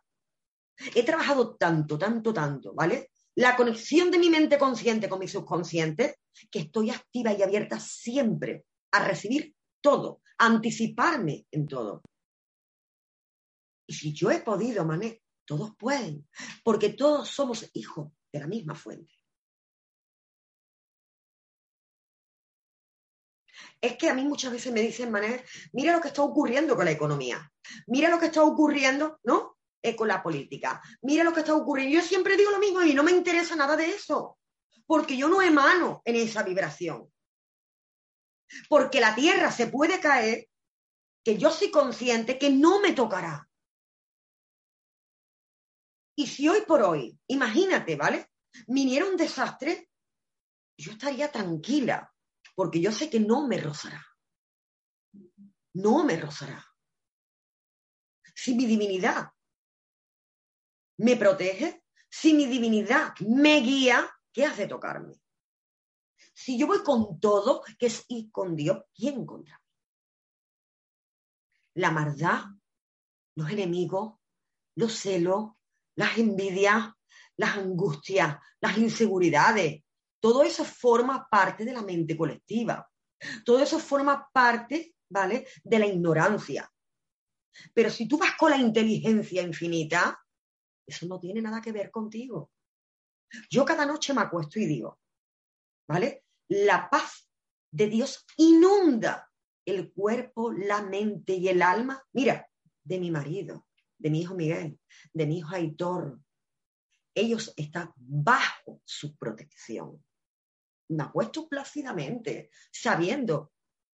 [0.95, 3.11] He trabajado tanto, tanto, tanto, ¿vale?
[3.37, 6.19] La conexión de mi mente consciente con mi subconsciente,
[6.51, 12.03] que estoy activa y abierta siempre a recibir todo, a anticiparme en todo.
[13.87, 16.29] Y si yo he podido, Mané, todos pueden,
[16.65, 19.15] porque todos somos hijos de la misma fuente.
[23.81, 26.85] Es que a mí muchas veces me dicen, Manel, mira lo que está ocurriendo con
[26.85, 27.53] la economía,
[27.87, 29.57] mira lo que está ocurriendo, ¿no?
[29.83, 30.81] eh, con la política.
[31.03, 31.95] Mira lo que está ocurriendo.
[31.95, 34.39] Yo siempre digo lo mismo y no me interesa nada de eso,
[34.87, 37.13] porque yo no emano en esa vibración.
[38.69, 40.49] Porque la tierra se puede caer,
[41.25, 43.49] que yo soy consciente que no me tocará.
[46.23, 48.31] Y si hoy por hoy, imagínate, ¿vale?
[48.69, 49.91] Viniera un desastre,
[50.79, 52.15] yo estaría tranquila,
[52.55, 54.07] porque yo sé que no me rozará.
[55.75, 56.65] No me rozará.
[58.37, 59.33] Si mi divinidad
[60.99, 65.21] me protege, si mi divinidad me guía, ¿qué hace tocarme?
[66.35, 69.65] Si yo voy con todo, que es ir con Dios, ¿quién contra mí?
[71.75, 72.45] La maldad,
[73.35, 74.21] los enemigos,
[74.77, 75.55] los celos,
[75.97, 76.91] las envidias,
[77.37, 79.83] las angustias, las inseguridades,
[80.21, 82.89] todo eso forma parte de la mente colectiva.
[83.45, 86.71] Todo eso forma parte, ¿vale?, de la ignorancia.
[87.75, 90.19] Pero si tú vas con la inteligencia infinita,
[90.87, 92.51] eso no tiene nada que ver contigo.
[93.51, 95.01] Yo cada noche me acuesto y digo,
[95.89, 96.25] ¿vale?
[96.49, 97.29] La paz
[97.71, 99.31] de Dios inunda
[99.65, 102.03] el cuerpo, la mente y el alma.
[102.13, 102.49] Mira,
[102.85, 103.67] de mi marido,
[104.03, 104.79] de mi hijo Miguel,
[105.13, 106.21] de mi hijo Aitor.
[107.15, 110.05] Ellos están bajo su protección.
[110.89, 113.53] Me acuesto plácidamente, sabiendo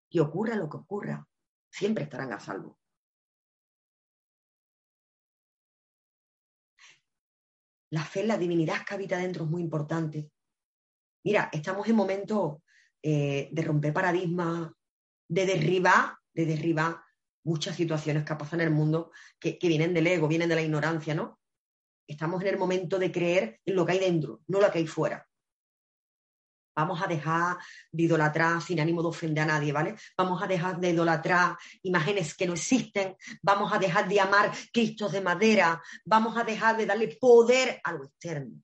[0.10, 1.28] que ocurra lo que ocurra,
[1.70, 2.80] siempre estarán a salvo.
[7.90, 10.32] La fe en la divinidad que habita dentro es muy importante.
[11.24, 12.62] Mira, estamos en momentos
[13.02, 14.72] eh, de romper paradigmas,
[15.28, 17.02] de derribar, de derribar
[17.48, 20.62] muchas situaciones que pasan en el mundo que, que vienen del ego, vienen de la
[20.62, 21.40] ignorancia, ¿no?
[22.06, 24.88] Estamos en el momento de creer en lo que hay dentro, no lo que hay
[24.88, 25.26] fuera.
[26.76, 27.58] Vamos a dejar
[27.92, 29.96] de idolatrar sin ánimo de ofender a nadie, ¿vale?
[30.16, 35.12] Vamos a dejar de idolatrar imágenes que no existen, vamos a dejar de amar cristos
[35.14, 38.62] de madera, vamos a dejar de darle poder a lo externo.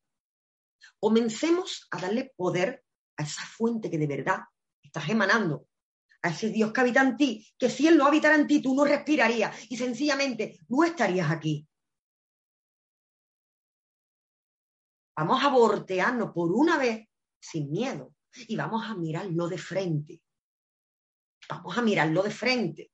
[0.99, 2.83] Comencemos a darle poder
[3.17, 4.41] a esa fuente que de verdad
[4.83, 5.67] estás emanando,
[6.23, 8.73] a ese Dios que habita en ti, que si Él no habitara en ti, tú
[8.73, 11.67] no respirarías y sencillamente no estarías aquí.
[15.17, 17.07] Vamos a voltearnos por una vez
[17.39, 18.15] sin miedo
[18.47, 20.21] y vamos a mirarlo de frente.
[21.49, 22.91] Vamos a mirarlo de frente.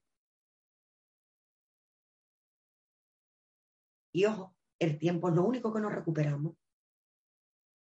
[4.11, 6.55] Y ojo, el tiempo es lo único que nos recuperamos.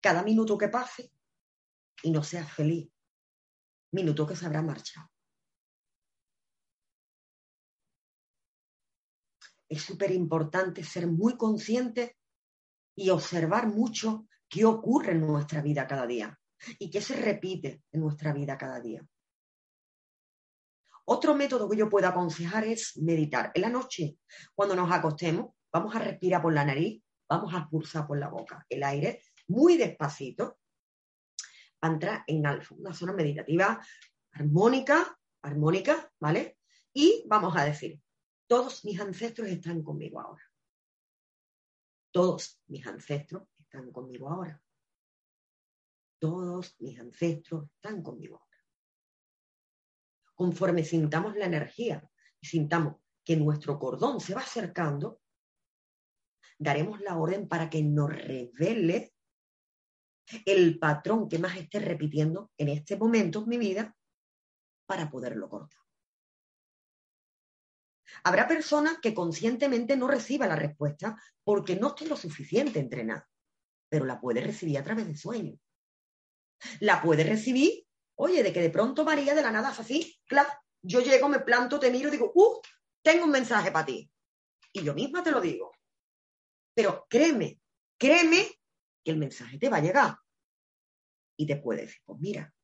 [0.03, 1.13] Cada minuto que pase
[2.03, 2.91] y no seas feliz,
[3.93, 5.09] minuto que se habrá marchado.
[9.69, 12.17] Es súper importante ser muy consciente
[12.95, 16.39] y observar mucho qué ocurre en nuestra vida cada día
[16.79, 19.07] y qué se repite en nuestra vida cada día.
[21.09, 23.53] Otro método que yo puedo aconsejar es meditar.
[23.55, 24.19] En la noche,
[24.55, 28.65] cuando nos acostemos, vamos a respirar por la nariz, vamos a expulsar por la boca
[28.69, 30.59] el aire muy despacito
[31.79, 33.81] para entrar en una zona meditativa
[34.33, 36.59] armónica, armónica, ¿vale?
[36.93, 38.01] Y vamos a decir,
[38.47, 40.43] todos mis ancestros están conmigo ahora.
[42.13, 44.63] Todos mis ancestros están conmigo ahora.
[46.19, 48.47] Todos mis ancestros están conmigo ahora.
[50.35, 52.09] Conforme sintamos la energía
[52.41, 55.21] y sintamos que nuestro cordón se va acercando,
[56.59, 59.15] daremos la orden para que nos revele
[60.45, 63.97] el patrón que más esté repitiendo en este momento en mi vida
[64.87, 65.86] para poderlo cortar.
[68.25, 73.29] Habrá personas que conscientemente no reciban la respuesta porque no esté lo suficiente entrenada,
[73.89, 75.59] pero la puede recibir a través de sueños.
[76.81, 80.49] La puede recibir, oye, de que de pronto María de la nada es así, claro,
[80.83, 82.61] yo llego, me planto, te miro y digo, uh,
[83.03, 84.11] tengo un mensaje para ti.
[84.73, 85.73] Y yo misma te lo digo.
[86.75, 87.61] Pero créeme,
[87.99, 88.47] créeme
[89.05, 90.19] que el mensaje te va a llegar.
[91.39, 92.55] Y te puede decir, pues mira,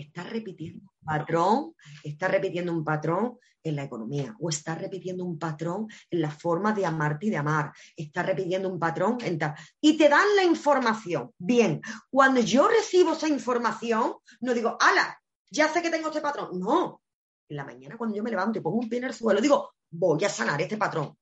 [0.00, 5.38] está repitiendo un patrón, está repitiendo un patrón en la economía o está repitiendo un
[5.38, 9.54] patrón en la forma de amarte y de amar, está repitiendo un patrón en tal.
[9.80, 11.32] Y te dan la información.
[11.38, 16.58] Bien, cuando yo recibo esa información, no digo, ala, ya sé que tengo este patrón.
[16.58, 17.02] No,
[17.48, 19.74] en la mañana cuando yo me levanto y pongo un pie en el suelo, digo,
[19.90, 21.16] voy a sanar este patrón.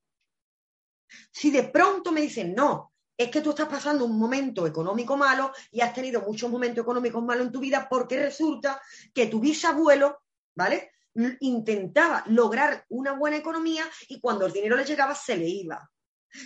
[1.33, 5.53] Si de pronto me dicen, no, es que tú estás pasando un momento económico malo
[5.73, 8.81] y has tenido muchos momentos económicos malos en tu vida porque resulta
[9.13, 10.23] que tu bisabuelo,
[10.55, 10.93] ¿vale?
[11.41, 15.91] Intentaba lograr una buena economía y cuando el dinero le llegaba se le iba.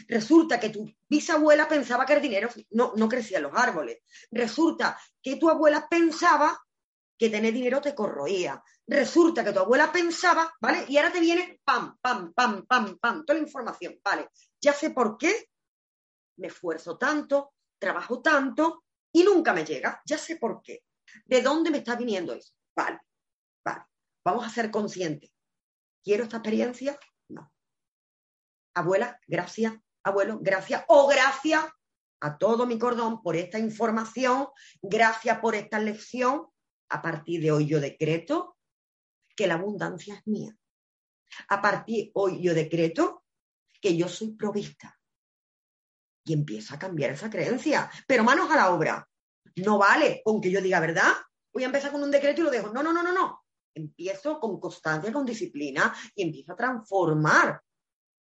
[0.09, 3.99] Resulta que tu bisabuela pensaba que el dinero no, no crecía en los árboles.
[4.31, 6.59] Resulta que tu abuela pensaba
[7.19, 8.63] que tener dinero te corroía.
[8.87, 10.87] Resulta que tu abuela pensaba, ¿vale?
[10.89, 14.31] Y ahora te viene pam, pam, pam, pam, pam, toda la información, ¿vale?
[14.59, 15.51] Ya sé por qué
[16.37, 20.01] me esfuerzo tanto, trabajo tanto y nunca me llega.
[20.07, 20.85] Ya sé por qué.
[21.25, 22.55] ¿De dónde me está viniendo eso?
[22.75, 23.01] Vale,
[23.65, 23.85] vale.
[24.25, 25.31] Vamos a ser conscientes.
[26.03, 26.99] ¿Quiero esta experiencia?
[27.29, 27.53] No.
[28.75, 29.75] Abuela, gracias.
[30.05, 30.85] Abuelo, gracias.
[30.89, 31.65] O gracias
[32.21, 34.49] a todo mi cordón por esta información.
[34.81, 36.49] Gracias por esta lección.
[36.89, 38.57] A partir de hoy yo decreto
[39.35, 40.57] que la abundancia es mía.
[41.49, 43.25] A partir de hoy yo decreto
[43.81, 44.99] que yo soy provista.
[46.25, 47.91] Y empieza a cambiar esa creencia.
[48.07, 49.09] Pero manos a la obra.
[49.57, 51.13] No vale con que yo diga verdad.
[51.53, 52.73] Voy a empezar con un decreto y lo dejo.
[52.73, 53.43] No, no, no, no, no
[53.75, 57.61] empiezo con constancia, con disciplina y empiezo a transformar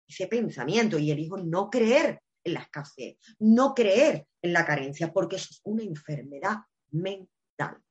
[0.07, 5.37] ese pensamiento y elijo no creer en la escasez, no creer en la carencia, porque
[5.37, 6.59] es una enfermedad
[6.91, 7.83] mental.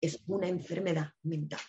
[0.00, 1.60] Es una enfermedad mental.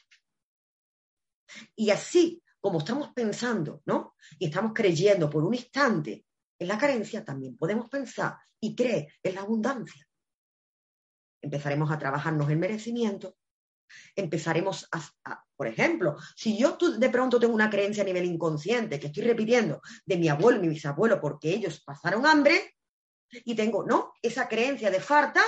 [1.76, 4.15] Y así como estamos pensando, ¿no?
[4.39, 6.25] Y estamos creyendo por un instante
[6.58, 10.04] en la carencia, también podemos pensar y creer en la abundancia.
[11.43, 13.38] Empezaremos a trabajarnos el merecimiento,
[14.15, 19.08] empezaremos a, por ejemplo, si yo de pronto tengo una creencia a nivel inconsciente que
[19.08, 22.73] estoy repitiendo de mi abuelo y mi bisabuelo porque ellos pasaron hambre
[23.30, 24.13] y tengo, ¿no?
[24.23, 25.43] Esa creencia de falta,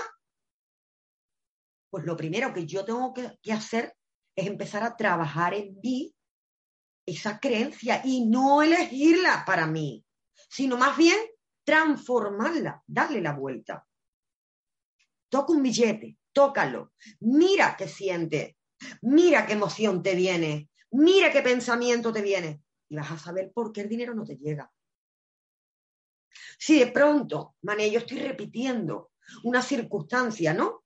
[1.89, 3.95] pues lo primero que yo tengo que, que hacer
[4.36, 6.13] es empezar a trabajar en mí
[7.08, 10.06] esa creencia y no elegirla para mí,
[10.50, 11.17] sino más bien
[11.63, 13.88] transformarla, darle la vuelta.
[15.30, 18.58] Toco un billete, tócalo, mira qué siente,
[19.02, 23.72] mira qué emoción te viene, mira qué pensamiento te viene y vas a saber por
[23.72, 24.72] qué el dinero no te llega.
[26.60, 29.12] Si de pronto, mané, yo estoy repitiendo
[29.43, 30.84] una circunstancia, ¿no?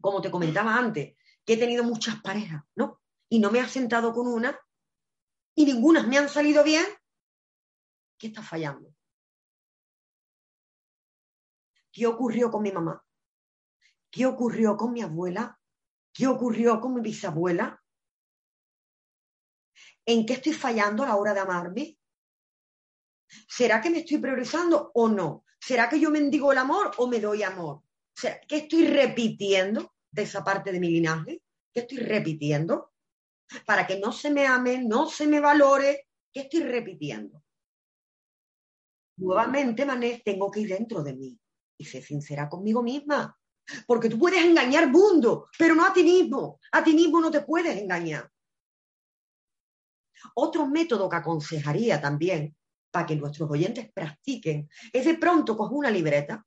[0.00, 3.00] Como te comentaba antes, que he tenido muchas parejas, ¿no?
[3.28, 4.58] Y no me ha sentado con una
[5.54, 6.84] y ninguna me han salido bien,
[8.18, 8.94] ¿qué está fallando?
[11.92, 13.04] ¿Qué ocurrió con mi mamá?
[14.10, 15.58] ¿Qué ocurrió con mi abuela?
[16.12, 17.80] ¿Qué ocurrió con mi bisabuela?
[20.06, 21.98] ¿En qué estoy fallando a la hora de amarme?
[23.48, 25.44] ¿Será que me estoy priorizando o no?
[25.58, 27.82] ¿Será que yo mendigo el amor o me doy amor?
[28.14, 31.42] ¿Qué estoy repitiendo de esa parte de mi linaje?
[31.72, 32.93] ¿Qué estoy repitiendo?
[33.66, 37.42] Para que no se me ame, no se me valore, ¿qué estoy repitiendo?
[39.16, 41.38] Nuevamente, Mané, tengo que ir dentro de mí
[41.78, 43.38] y ser sincera conmigo misma.
[43.86, 46.60] Porque tú puedes engañar mundo, pero no a ti mismo.
[46.72, 48.30] A ti mismo no te puedes engañar.
[50.34, 52.56] Otro método que aconsejaría también
[52.90, 56.46] para que nuestros oyentes practiquen es de pronto coger una libreta,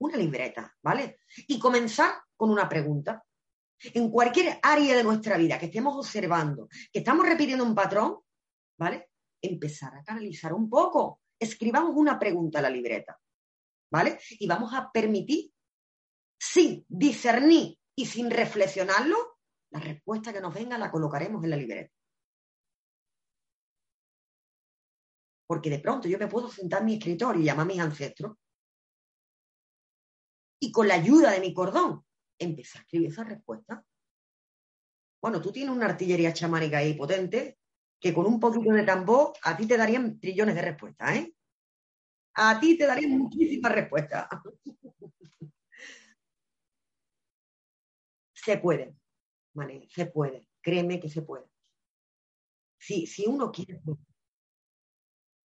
[0.00, 1.20] una libreta, ¿vale?
[1.46, 3.24] Y comenzar con una pregunta.
[3.80, 8.18] En cualquier área de nuestra vida que estemos observando, que estamos repitiendo un patrón,
[8.78, 9.10] ¿vale?
[9.40, 11.20] Empezar a canalizar un poco.
[11.38, 13.18] Escribamos una pregunta a la libreta,
[13.92, 14.18] ¿vale?
[14.30, 15.52] Y vamos a permitir
[16.38, 19.38] sin discernir y sin reflexionarlo,
[19.70, 21.92] la respuesta que nos venga la colocaremos en la libreta.
[25.46, 28.36] Porque de pronto yo me puedo sentar en mi escritorio y llamar a mis ancestros
[30.60, 32.04] y con la ayuda de mi cordón
[32.38, 33.84] empezar a escribir esa respuesta.
[35.20, 37.58] Bueno, tú tienes una artillería chamánica ahí potente
[38.00, 41.34] que con un poquito de tambor a ti te darían trillones de respuestas, ¿eh?
[42.34, 44.28] A ti te darían muchísimas respuestas.
[48.34, 48.94] Se puede,
[49.52, 49.88] ¿vale?
[49.90, 50.46] Se puede.
[50.62, 51.44] Créeme que se puede.
[52.78, 53.80] Si, si uno quiere.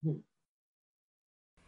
[0.02, 0.20] Mm.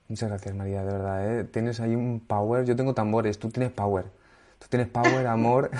[0.07, 1.39] Muchas gracias, María, de verdad.
[1.39, 1.43] ¿eh?
[1.45, 2.63] Tienes ahí un power.
[2.65, 4.11] Yo tengo tambores, tú tienes power.
[4.59, 5.71] Tú tienes power, amor,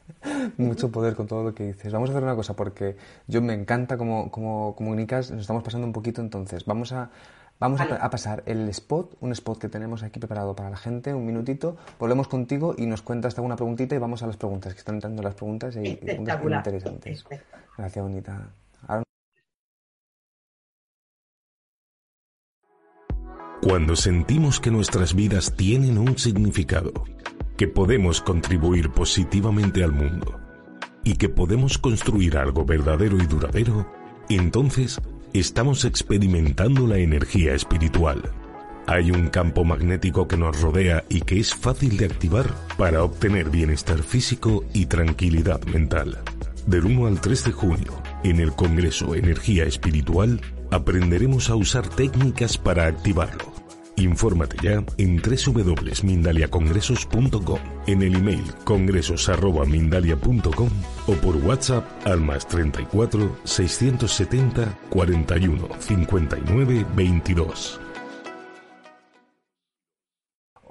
[0.56, 1.92] mucho poder con todo lo que dices.
[1.92, 5.86] Vamos a hacer una cosa porque yo me encanta cómo, cómo comunicas, nos estamos pasando
[5.86, 7.10] un poquito, entonces vamos a
[7.60, 11.26] Vamos a, pasar el spot, un spot que tenemos aquí preparado para la gente, un
[11.26, 11.76] minutito.
[11.98, 15.22] Volvemos contigo y nos cuentas alguna preguntita y vamos a las preguntas, que están entrando
[15.22, 17.22] las preguntas y, preguntas muy interesantes.
[17.76, 18.50] Gracias, bonita.
[23.62, 26.92] Cuando sentimos que nuestras vidas tienen un significado,
[27.60, 30.40] que podemos contribuir positivamente al mundo
[31.04, 33.86] y que podemos construir algo verdadero y duradero,
[34.30, 34.98] entonces
[35.34, 38.22] estamos experimentando la energía espiritual.
[38.86, 42.46] Hay un campo magnético que nos rodea y que es fácil de activar
[42.78, 46.16] para obtener bienestar físico y tranquilidad mental.
[46.66, 50.40] Del 1 al 3 de junio, en el Congreso Energía Espiritual,
[50.70, 53.59] aprenderemos a usar técnicas para activarlo
[54.00, 60.70] Infórmate ya en www.mindaliacongresos.com, en el email congresos@mindalia.com
[61.06, 67.78] o por WhatsApp al más 34 670 41 59 22.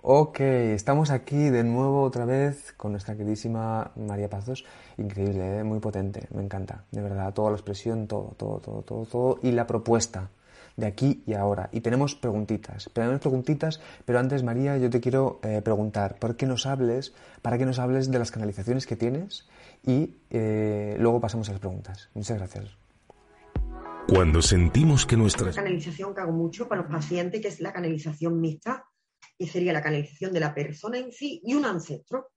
[0.02, 4.66] Ok, estamos aquí de nuevo otra vez con nuestra queridísima María Pazos.
[4.98, 5.64] Increíble, ¿eh?
[5.64, 9.38] muy potente, me encanta, de verdad, toda la expresión, todo, todo, todo, todo, todo.
[9.44, 10.32] Y la propuesta
[10.80, 11.70] de aquí y ahora.
[11.72, 16.46] Y tenemos preguntitas, tenemos preguntitas, pero antes María, yo te quiero eh, preguntar, ¿por qué
[16.46, 19.48] nos hables, para que nos hables de las canalizaciones que tienes
[19.86, 22.10] y eh, luego pasamos a las preguntas.
[22.14, 22.78] Muchas gracias.
[24.08, 25.52] Cuando sentimos que nuestra...
[25.52, 28.86] canalización que hago mucho para los pacientes, que es la canalización mixta,
[29.38, 32.32] y sería la canalización de la persona en sí y un ancestro.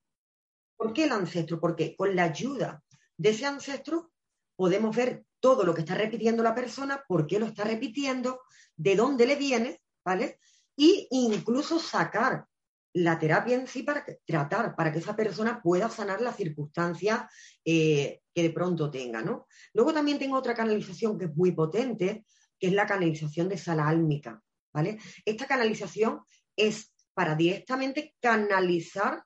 [0.77, 1.59] ¿Por qué el ancestro?
[1.59, 2.83] Porque con la ayuda
[3.17, 4.13] de ese ancestro
[4.55, 8.43] podemos ver todo lo que está repitiendo la persona, por qué lo está repitiendo,
[8.77, 10.39] de dónde le viene, ¿vale?
[10.77, 12.47] Y incluso sacar
[12.95, 17.29] la terapia en sí para tratar, para que esa persona pueda sanar la circunstancia
[17.65, 19.49] eh, que de pronto tenga, ¿no?
[19.75, 22.25] Luego también tengo otra canalización que es muy potente,
[22.59, 24.41] que es la canalización de sala álmica,
[24.73, 24.99] ¿vale?
[25.25, 26.21] Esta canalización
[26.55, 29.25] es para directamente canalizar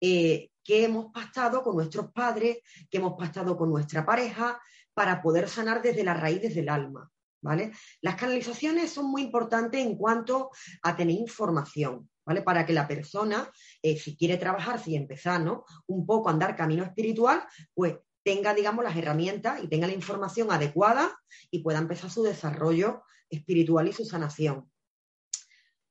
[0.00, 2.58] eh, qué hemos pasado con nuestros padres,
[2.90, 4.58] qué hemos pasado con nuestra pareja,
[4.94, 7.10] para poder sanar desde las raíces del alma.
[7.44, 7.72] ¿Vale?
[8.02, 10.50] Las canalizaciones son muy importantes en cuanto
[10.82, 12.42] a tener información, ¿vale?
[12.42, 13.50] Para que la persona,
[13.82, 15.64] eh, si quiere trabajar, si empezar, ¿no?
[15.88, 17.42] Un poco a andar camino espiritual,
[17.74, 21.18] pues tenga, digamos, las herramientas y tenga la información adecuada
[21.50, 24.70] y pueda empezar su desarrollo espiritual y su sanación.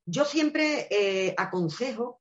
[0.06, 2.20] Yo siempre eh, aconsejo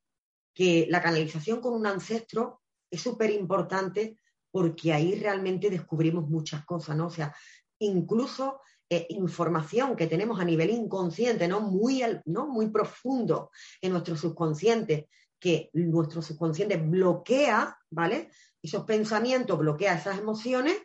[0.53, 4.19] que la canalización con un ancestro es súper importante
[4.51, 7.07] porque ahí realmente descubrimos muchas cosas, ¿no?
[7.07, 7.33] O sea,
[7.79, 11.61] incluso eh, información que tenemos a nivel inconsciente, ¿no?
[11.61, 12.47] Muy, ¿no?
[12.47, 15.07] Muy profundo en nuestro subconsciente,
[15.39, 18.29] que nuestro subconsciente bloquea, ¿vale?
[18.61, 20.77] Esos pensamientos, bloquea esas emociones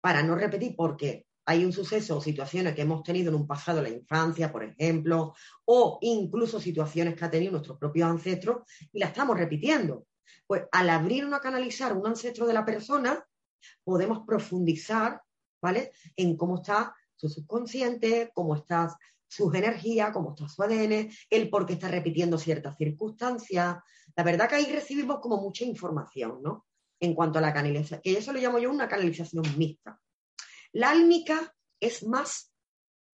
[0.00, 3.80] para no repetir, porque hay un suceso o situaciones que hemos tenido en un pasado,
[3.80, 8.58] la infancia, por ejemplo, o incluso situaciones que ha tenido nuestros propios ancestros
[8.92, 10.06] y la estamos repitiendo.
[10.46, 13.24] Pues al abrirnos a canalizar un ancestro de la persona,
[13.84, 15.20] podemos profundizar,
[15.60, 15.92] ¿vale?
[16.16, 18.96] En cómo está su subconsciente, cómo está
[19.28, 23.76] sus energías, cómo está su ADN, el por qué está repitiendo ciertas circunstancias.
[24.14, 26.66] La verdad que ahí recibimos como mucha información, ¿no?
[27.00, 30.00] En cuanto a la canalización, que eso lo llamo yo una canalización mixta.
[30.72, 32.52] La álmica es más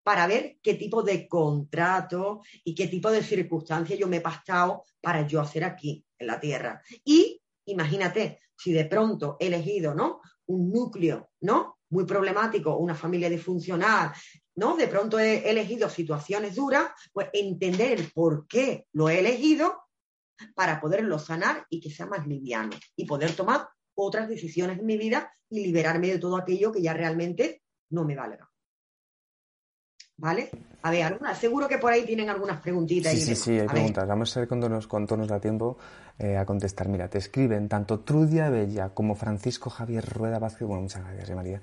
[0.04, 4.84] para ver qué tipo de contrato y qué tipo de circunstancias yo me he pasado
[5.00, 6.82] para yo hacer aquí en la Tierra.
[7.04, 10.22] Y imagínate, si de pronto he elegido, ¿no?
[10.46, 11.80] Un núcleo, ¿no?
[11.90, 14.12] Muy problemático, una familia disfuncional,
[14.56, 14.78] ¿no?
[14.78, 19.84] De pronto he elegido situaciones duras, pues entender el por qué lo he elegido
[20.56, 24.98] para poderlo sanar y que sea más liviano y poder tomar otras decisiones en mi
[24.98, 28.51] vida y liberarme de todo aquello que ya realmente no me valga.
[30.22, 30.52] ¿Vale?
[30.84, 33.12] A ver, algunas, seguro que por ahí tienen algunas preguntitas.
[33.12, 34.08] Sí, sí, sí, hay preguntas.
[34.08, 35.78] Vamos a ver cuánto nos, cuánto nos da tiempo
[36.20, 36.88] eh, a contestar.
[36.90, 40.68] Mira, te escriben tanto Trudia Bella como Francisco Javier Rueda Vázquez.
[40.68, 41.62] Bueno, muchas gracias, eh, María.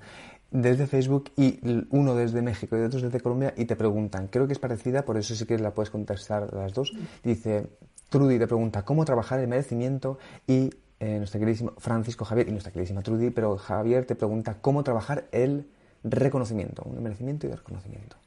[0.51, 1.57] Desde Facebook y
[1.91, 5.15] uno desde México y otros desde Colombia y te preguntan, creo que es parecida, por
[5.15, 6.91] eso sí que la puedes contestar las dos.
[7.23, 7.67] Dice,
[8.09, 10.17] Trudy te pregunta, ¿cómo trabajar el merecimiento?
[10.47, 14.83] Y eh, nuestro queridísimo Francisco Javier y nuestra queridísima Trudy, pero Javier te pregunta cómo
[14.83, 15.69] trabajar el
[16.03, 18.17] reconocimiento, un merecimiento y reconocimiento.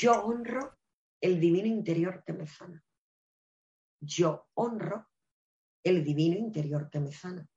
[0.00, 0.78] Yo honro
[1.20, 2.84] el divino interior que me sana.
[4.00, 5.08] Yo honro
[5.84, 7.48] el divino interior que me sana.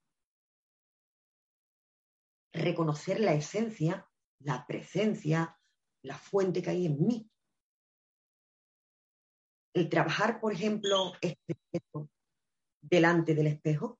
[2.51, 5.55] Reconocer la esencia, la presencia,
[6.03, 7.31] la fuente que hay en mí.
[9.75, 11.55] El trabajar, por ejemplo, este
[12.81, 13.99] delante del espejo.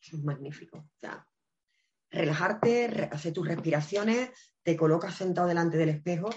[0.00, 0.78] Eso es magnífico.
[0.78, 1.28] O sea,
[2.10, 4.30] relajarte, hacer tus respiraciones,
[4.62, 6.30] te colocas sentado delante del espejo,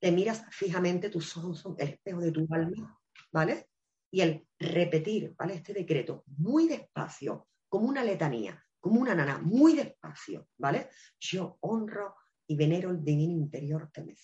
[0.00, 2.98] te miras fijamente, tus ojos son el espejo de tu alma,
[3.32, 3.68] ¿vale?
[4.10, 5.54] Y el repetir, ¿vale?
[5.54, 10.88] Este decreto muy despacio, como una letanía, como una nana, muy despacio, ¿vale?
[11.18, 12.14] Yo honro
[12.46, 14.14] y venero el divino interior que me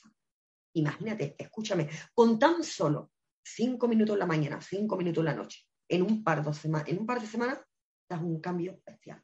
[0.76, 3.12] Imagínate, escúchame, con tan solo
[3.44, 6.88] cinco minutos en la mañana, cinco minutos en la noche, en un par de, semanas,
[6.88, 7.60] en un par de semanas
[8.08, 9.22] das un cambio especial.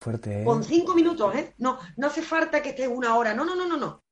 [0.00, 0.44] Fuerte, ¿eh?
[0.44, 1.54] Con cinco minutos, ¿eh?
[1.58, 3.34] No, no hace falta que estés una hora.
[3.34, 4.04] No, no, no, no, no.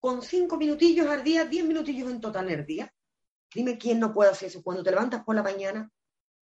[0.00, 2.92] Con cinco minutillos al día, diez minutillos en total el día.
[3.52, 4.62] Dime quién no puede hacer eso.
[4.62, 5.90] Cuando te levantas por la mañana,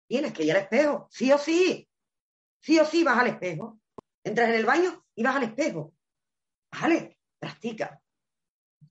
[0.07, 1.07] tienes que ir al espejo.
[1.09, 1.87] Sí o sí.
[2.59, 3.79] Sí o sí vas al espejo.
[4.23, 5.93] Entras en el baño y vas al espejo.
[6.71, 8.01] Vale, practica.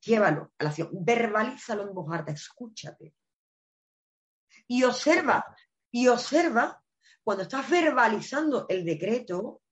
[0.00, 3.14] llévalo a la acción, verbalízalo en voz alta, escúchate.
[4.68, 5.44] Y observa,
[5.90, 6.82] y observa,
[7.22, 9.62] cuando estás verbalizando el decreto,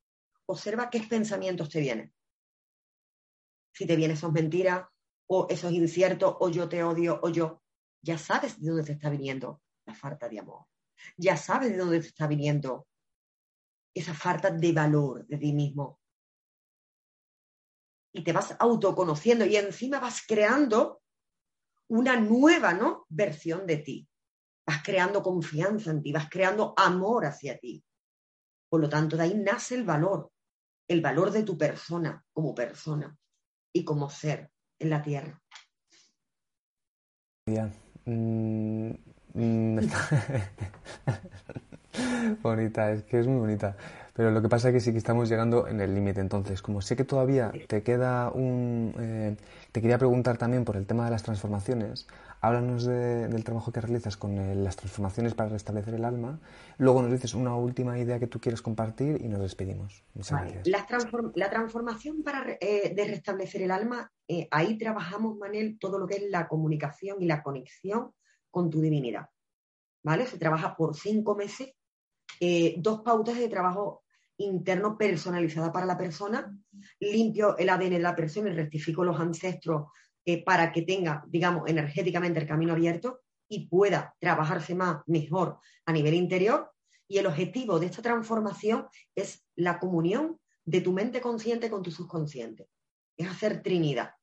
[0.46, 2.12] observa qué pensamientos te vienen.
[3.72, 4.86] Si te vienen esos mentiras,
[5.26, 7.62] o esos inciertos, o yo te odio, o yo,
[8.02, 10.66] ya sabes de dónde te está viniendo la falta de amor.
[11.16, 12.86] Ya sabes de dónde te está viniendo
[13.94, 16.00] esa falta de valor de ti mismo.
[18.14, 21.02] Y te vas autoconociendo y encima vas creando
[21.88, 23.06] una nueva ¿no?
[23.08, 24.08] versión de ti.
[24.66, 27.82] Vas creando confianza en ti, vas creando amor hacia ti.
[28.68, 30.30] Por lo tanto, de ahí nace el valor,
[30.88, 33.16] el valor de tu persona como persona
[33.72, 35.40] y como ser en la tierra.
[38.04, 38.90] Mm,
[39.34, 39.78] mm,
[42.42, 43.76] bonita, es que es muy bonita.
[44.14, 46.20] Pero lo que pasa es que sí que estamos llegando en el límite.
[46.20, 48.94] Entonces, como sé que todavía te queda un...
[48.98, 49.36] Eh,
[49.72, 52.06] te quería preguntar también por el tema de las transformaciones.
[52.42, 56.40] Háblanos del trabajo que realizas con eh, las transformaciones para restablecer el alma.
[56.76, 60.04] Luego nos dices una última idea que tú quieres compartir y nos despedimos.
[60.66, 60.86] La,
[61.50, 66.24] transformación para, eh, de restablecer el alma, eh, ahí trabajamos, Manel, todo lo que es
[66.28, 68.12] la comunicación y la conexión
[68.50, 69.30] con tu divinidad.
[70.04, 70.26] ¿Vale?
[70.26, 71.72] Se trabaja por cinco meses,
[72.78, 74.02] dos pautas de trabajo
[74.38, 76.56] interno personalizada para la persona,
[77.00, 79.88] limpio el ADN de la persona y rectifico los ancestros
[80.24, 85.92] eh, para que tenga, digamos, energéticamente el camino abierto y pueda trabajarse más, mejor a
[85.92, 86.72] nivel interior.
[87.08, 91.90] Y el objetivo de esta transformación es la comunión de tu mente consciente con tu
[91.90, 92.68] subconsciente.
[93.16, 94.14] Es hacer trinidad,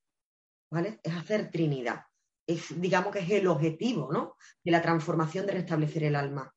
[0.71, 0.99] ¿vale?
[1.03, 2.05] Es hacer trinidad.
[2.47, 4.35] Es, digamos que es el objetivo, ¿no?
[4.63, 6.51] De la transformación de restablecer el alma.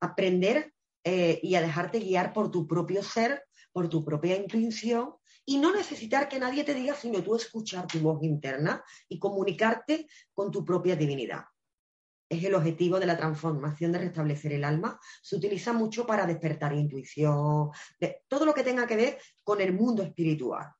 [0.00, 0.74] Aprender
[1.10, 3.42] eh, y a dejarte guiar por tu propio ser,
[3.72, 5.14] por tu propia intuición
[5.46, 10.06] y no necesitar que nadie te diga, sino tú escuchar tu voz interna y comunicarte
[10.34, 11.46] con tu propia divinidad.
[12.28, 15.00] Es el objetivo de la transformación de restablecer el alma.
[15.22, 19.72] Se utiliza mucho para despertar intuición, de, todo lo que tenga que ver con el
[19.72, 20.70] mundo espiritual,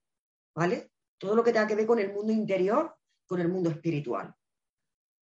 [0.54, 0.90] ¿vale?
[1.16, 4.34] Todo lo que tenga que ver con el mundo interior, con el mundo espiritual.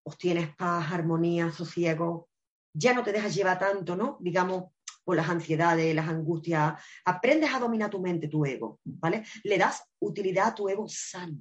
[0.01, 2.27] Obtienes paz, armonía, sosiego,
[2.73, 4.17] ya no te dejas llevar tanto, ¿no?
[4.19, 4.74] Digamos,
[5.05, 6.73] por las ansiedades, las angustias,
[7.05, 9.23] aprendes a dominar tu mente, tu ego, ¿vale?
[9.43, 11.39] Le das utilidad a tu ego sano.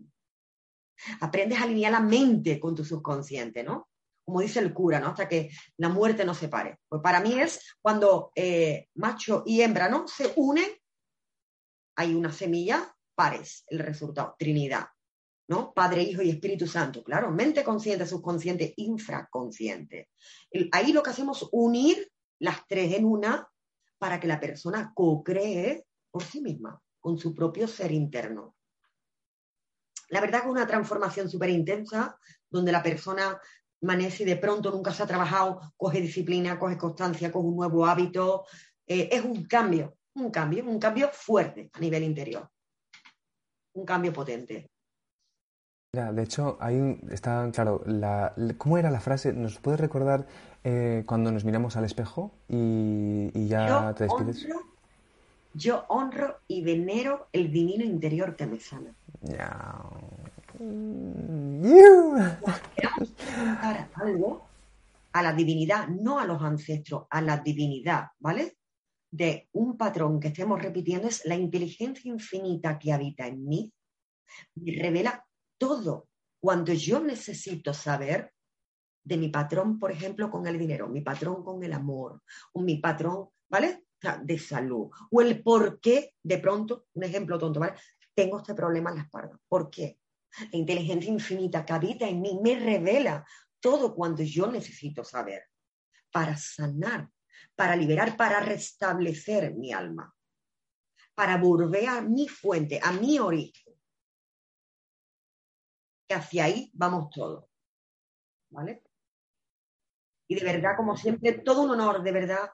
[1.21, 3.89] Aprendes a alinear la mente con tu subconsciente, ¿no?
[4.25, 5.09] Como dice el cura, ¿no?
[5.09, 6.79] Hasta que la muerte no se pare.
[6.89, 10.07] Pues para mí es cuando eh, macho y hembra, ¿no?
[10.07, 10.71] Se unen,
[11.97, 14.87] hay una semilla, pares, el resultado, Trinidad.
[15.47, 15.75] ¿no?
[15.75, 20.09] Padre, Hijo y Espíritu Santo, claro, mente consciente, subconsciente, infraconsciente.
[20.73, 22.11] ahí lo que hacemos es unir
[22.41, 23.47] las tres en una
[24.05, 28.55] para que la persona co-cree por sí misma, con su propio ser interno.
[30.11, 32.19] La verdad que es una transformación súper intensa,
[32.51, 33.41] donde la persona
[33.83, 37.87] amanece y de pronto nunca se ha trabajado, coge disciplina, coge constancia, coge un nuevo
[37.87, 38.45] hábito.
[38.87, 42.47] Eh, es un cambio, un cambio, un cambio fuerte a nivel interior.
[43.73, 44.69] Un cambio potente.
[45.95, 47.83] de hecho, ahí está, claro,
[48.59, 49.33] ¿cómo era la frase?
[49.33, 50.27] ¿Nos puedes recordar
[50.65, 54.49] eh, cuando nos miramos al espejo y, ya te despides?
[55.55, 58.95] yo honro y venero el divino interior que me sana.
[59.21, 59.81] Ya.
[63.95, 64.47] algo
[65.13, 68.57] a la divinidad, no a los ancestros, a la divinidad, ¿vale?
[69.11, 73.73] De un patrón que estemos repitiendo es la inteligencia infinita que habita en mí,
[74.57, 75.25] me revela
[75.57, 76.09] todo
[76.41, 78.34] cuanto yo necesito saber
[79.05, 82.77] de mi patrón, por ejemplo, con el dinero, mi patrón con el amor, o mi
[82.77, 83.85] patrón, ¿vale?
[84.23, 87.75] De salud, o el por qué, de pronto, un ejemplo tonto, ¿vale?
[88.15, 89.39] Tengo este problema en la espalda.
[89.49, 89.99] ¿Por qué?
[90.51, 93.25] La inteligencia infinita que habita en mí me revela
[93.61, 95.45] todo cuanto yo necesito saber
[96.11, 97.09] para sanar,
[97.55, 100.15] para liberar, para restablecer mi alma,
[101.15, 103.75] para volver a mi fuente, a mi origen.
[106.07, 107.47] Que hacia ahí vamos todos.
[108.51, 108.83] ¿Vale?
[110.29, 112.51] Y de verdad, como siempre, todo un honor, de verdad.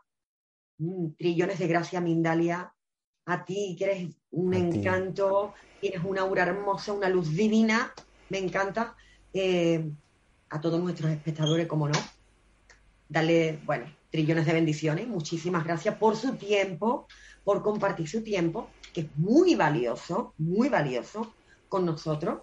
[0.79, 2.73] Mm, trillones de gracia, Mindalia.
[3.27, 7.93] A ti, que eres un encanto, tienes una aura hermosa, una luz divina.
[8.29, 8.97] Me encanta.
[9.33, 9.91] Eh,
[10.51, 11.99] a todos nuestros espectadores, como no.
[13.09, 15.07] Darle, bueno, trillones de bendiciones.
[15.07, 17.07] Muchísimas gracias por su tiempo,
[17.45, 21.33] por compartir su tiempo, que es muy valioso, muy valioso
[21.69, 22.41] con nosotros.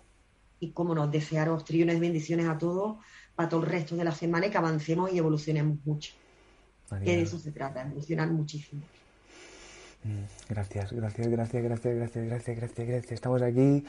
[0.60, 2.98] Y como nos desearos trillones de bendiciones a todos
[3.38, 6.12] para todo el resto de la semana y que avancemos y evolucionemos mucho.
[6.90, 8.82] Que de eso se trata, evolucionar muchísimo.
[10.50, 13.12] Gracias, gracias, gracias, gracias, gracias, gracias, gracias, gracias.
[13.12, 13.86] Estamos aquí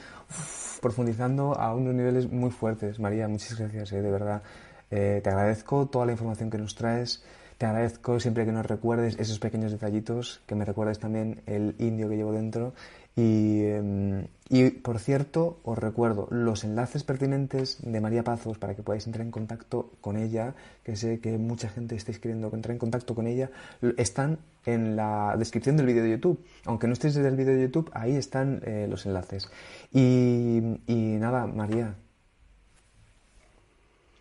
[0.81, 2.99] profundizando a unos niveles muy fuertes.
[2.99, 4.43] María, muchas gracias, eh, de verdad.
[4.91, 7.23] Eh, te agradezco toda la información que nos traes.
[7.57, 12.07] Te agradezco siempre que nos recuerdes esos pequeños detallitos, que me recuerdes también el indio
[12.07, 12.73] que llevo dentro
[13.19, 19.05] Em, y, por cierto, os recuerdo los enlaces pertinentes de María Pazos para que podáis
[19.07, 23.15] entrar en contacto con ella, que sé que mucha gente estáis queriendo entrar en contacto
[23.15, 23.51] con ella,
[23.97, 26.43] están en la descripción del vídeo de YouTube.
[26.65, 29.49] Aunque no estéis desde el vídeo de YouTube, ahí están eh, los enlaces.
[29.91, 31.95] Y, nada, María.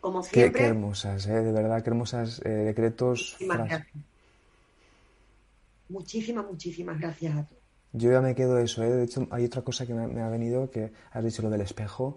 [0.01, 0.61] Como siempre.
[0.61, 3.37] Qué, hermosas, eh, de verdad, qué hermosas eh, decretos.
[5.89, 7.58] Muchísimas, muchísimas gracias a todos.
[7.93, 8.91] Yo ya me quedo eso, ¿eh?
[8.91, 12.17] De hecho, hay otra cosa que me, ha venido, que has dicho lo del espejo,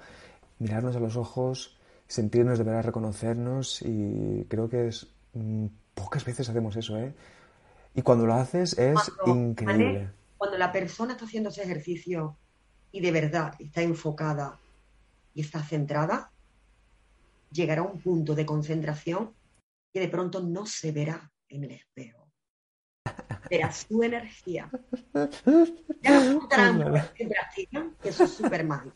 [0.59, 6.49] mirarnos a los ojos, sentirnos de verdad, reconocernos y creo que es mm, pocas veces
[6.49, 7.13] hacemos eso, ¿eh?
[7.95, 10.09] Y cuando lo haces es increíble.
[10.37, 12.37] cuando la persona está haciendo ese ejercicio
[12.91, 14.59] y de verdad está enfocada
[15.33, 16.31] y está centrada,
[17.51, 19.33] llegará a un punto de concentración
[19.93, 22.20] que de pronto no se verá en el espejo
[23.51, 24.69] era su energía.
[26.03, 26.19] Ya
[27.15, 28.95] que practican, que eso es súper mágico.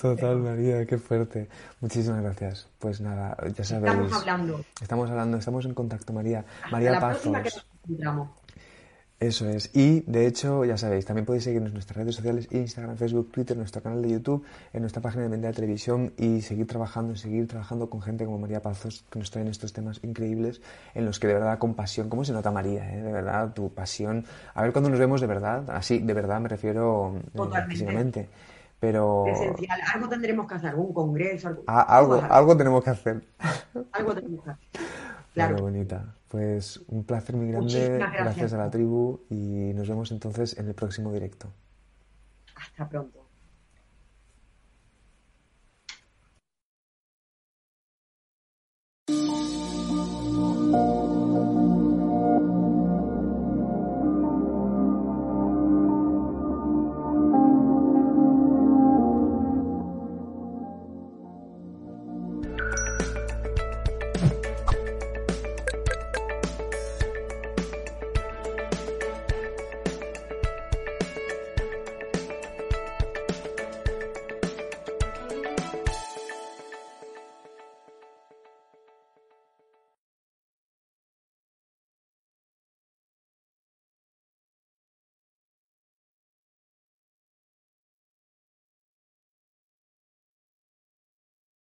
[0.00, 1.48] Total, María, qué fuerte.
[1.80, 2.68] Muchísimas gracias.
[2.80, 3.92] Pues nada, ya sabéis.
[3.92, 4.64] Estamos hablando.
[4.80, 6.44] Estamos hablando, estamos en contacto, María.
[6.72, 8.30] María la Próxima que nos encontramos.
[9.22, 9.70] Eso es.
[9.72, 13.56] Y de hecho, ya sabéis, también podéis seguirnos en nuestras redes sociales, Instagram, Facebook, Twitter,
[13.56, 17.46] nuestro canal de YouTube, en nuestra página de Venda de Televisión y seguir trabajando, seguir
[17.46, 20.60] trabajando con gente como María Pazos, que nos traen estos temas increíbles
[20.94, 22.92] en los que de verdad con pasión, ¿cómo se nota María?
[22.92, 23.00] Eh?
[23.00, 24.24] De verdad, tu pasión.
[24.54, 28.28] A ver cuando nos vemos de verdad, así, de verdad me refiero eh, físicamente.
[28.80, 29.26] Pero...
[29.28, 29.80] Esencial.
[29.94, 31.46] Algo tendremos que hacer, algún congreso.
[31.46, 33.22] Algo, ah, algo, algo tenemos que hacer.
[33.92, 34.82] Algo tenemos que hacer.
[35.32, 35.56] Claro.
[35.56, 36.14] bonita.
[36.28, 37.98] Pues un placer muy grande.
[37.98, 38.24] Gracias.
[38.24, 41.52] gracias a la tribu y nos vemos entonces en el próximo directo.
[42.54, 43.21] Hasta pronto.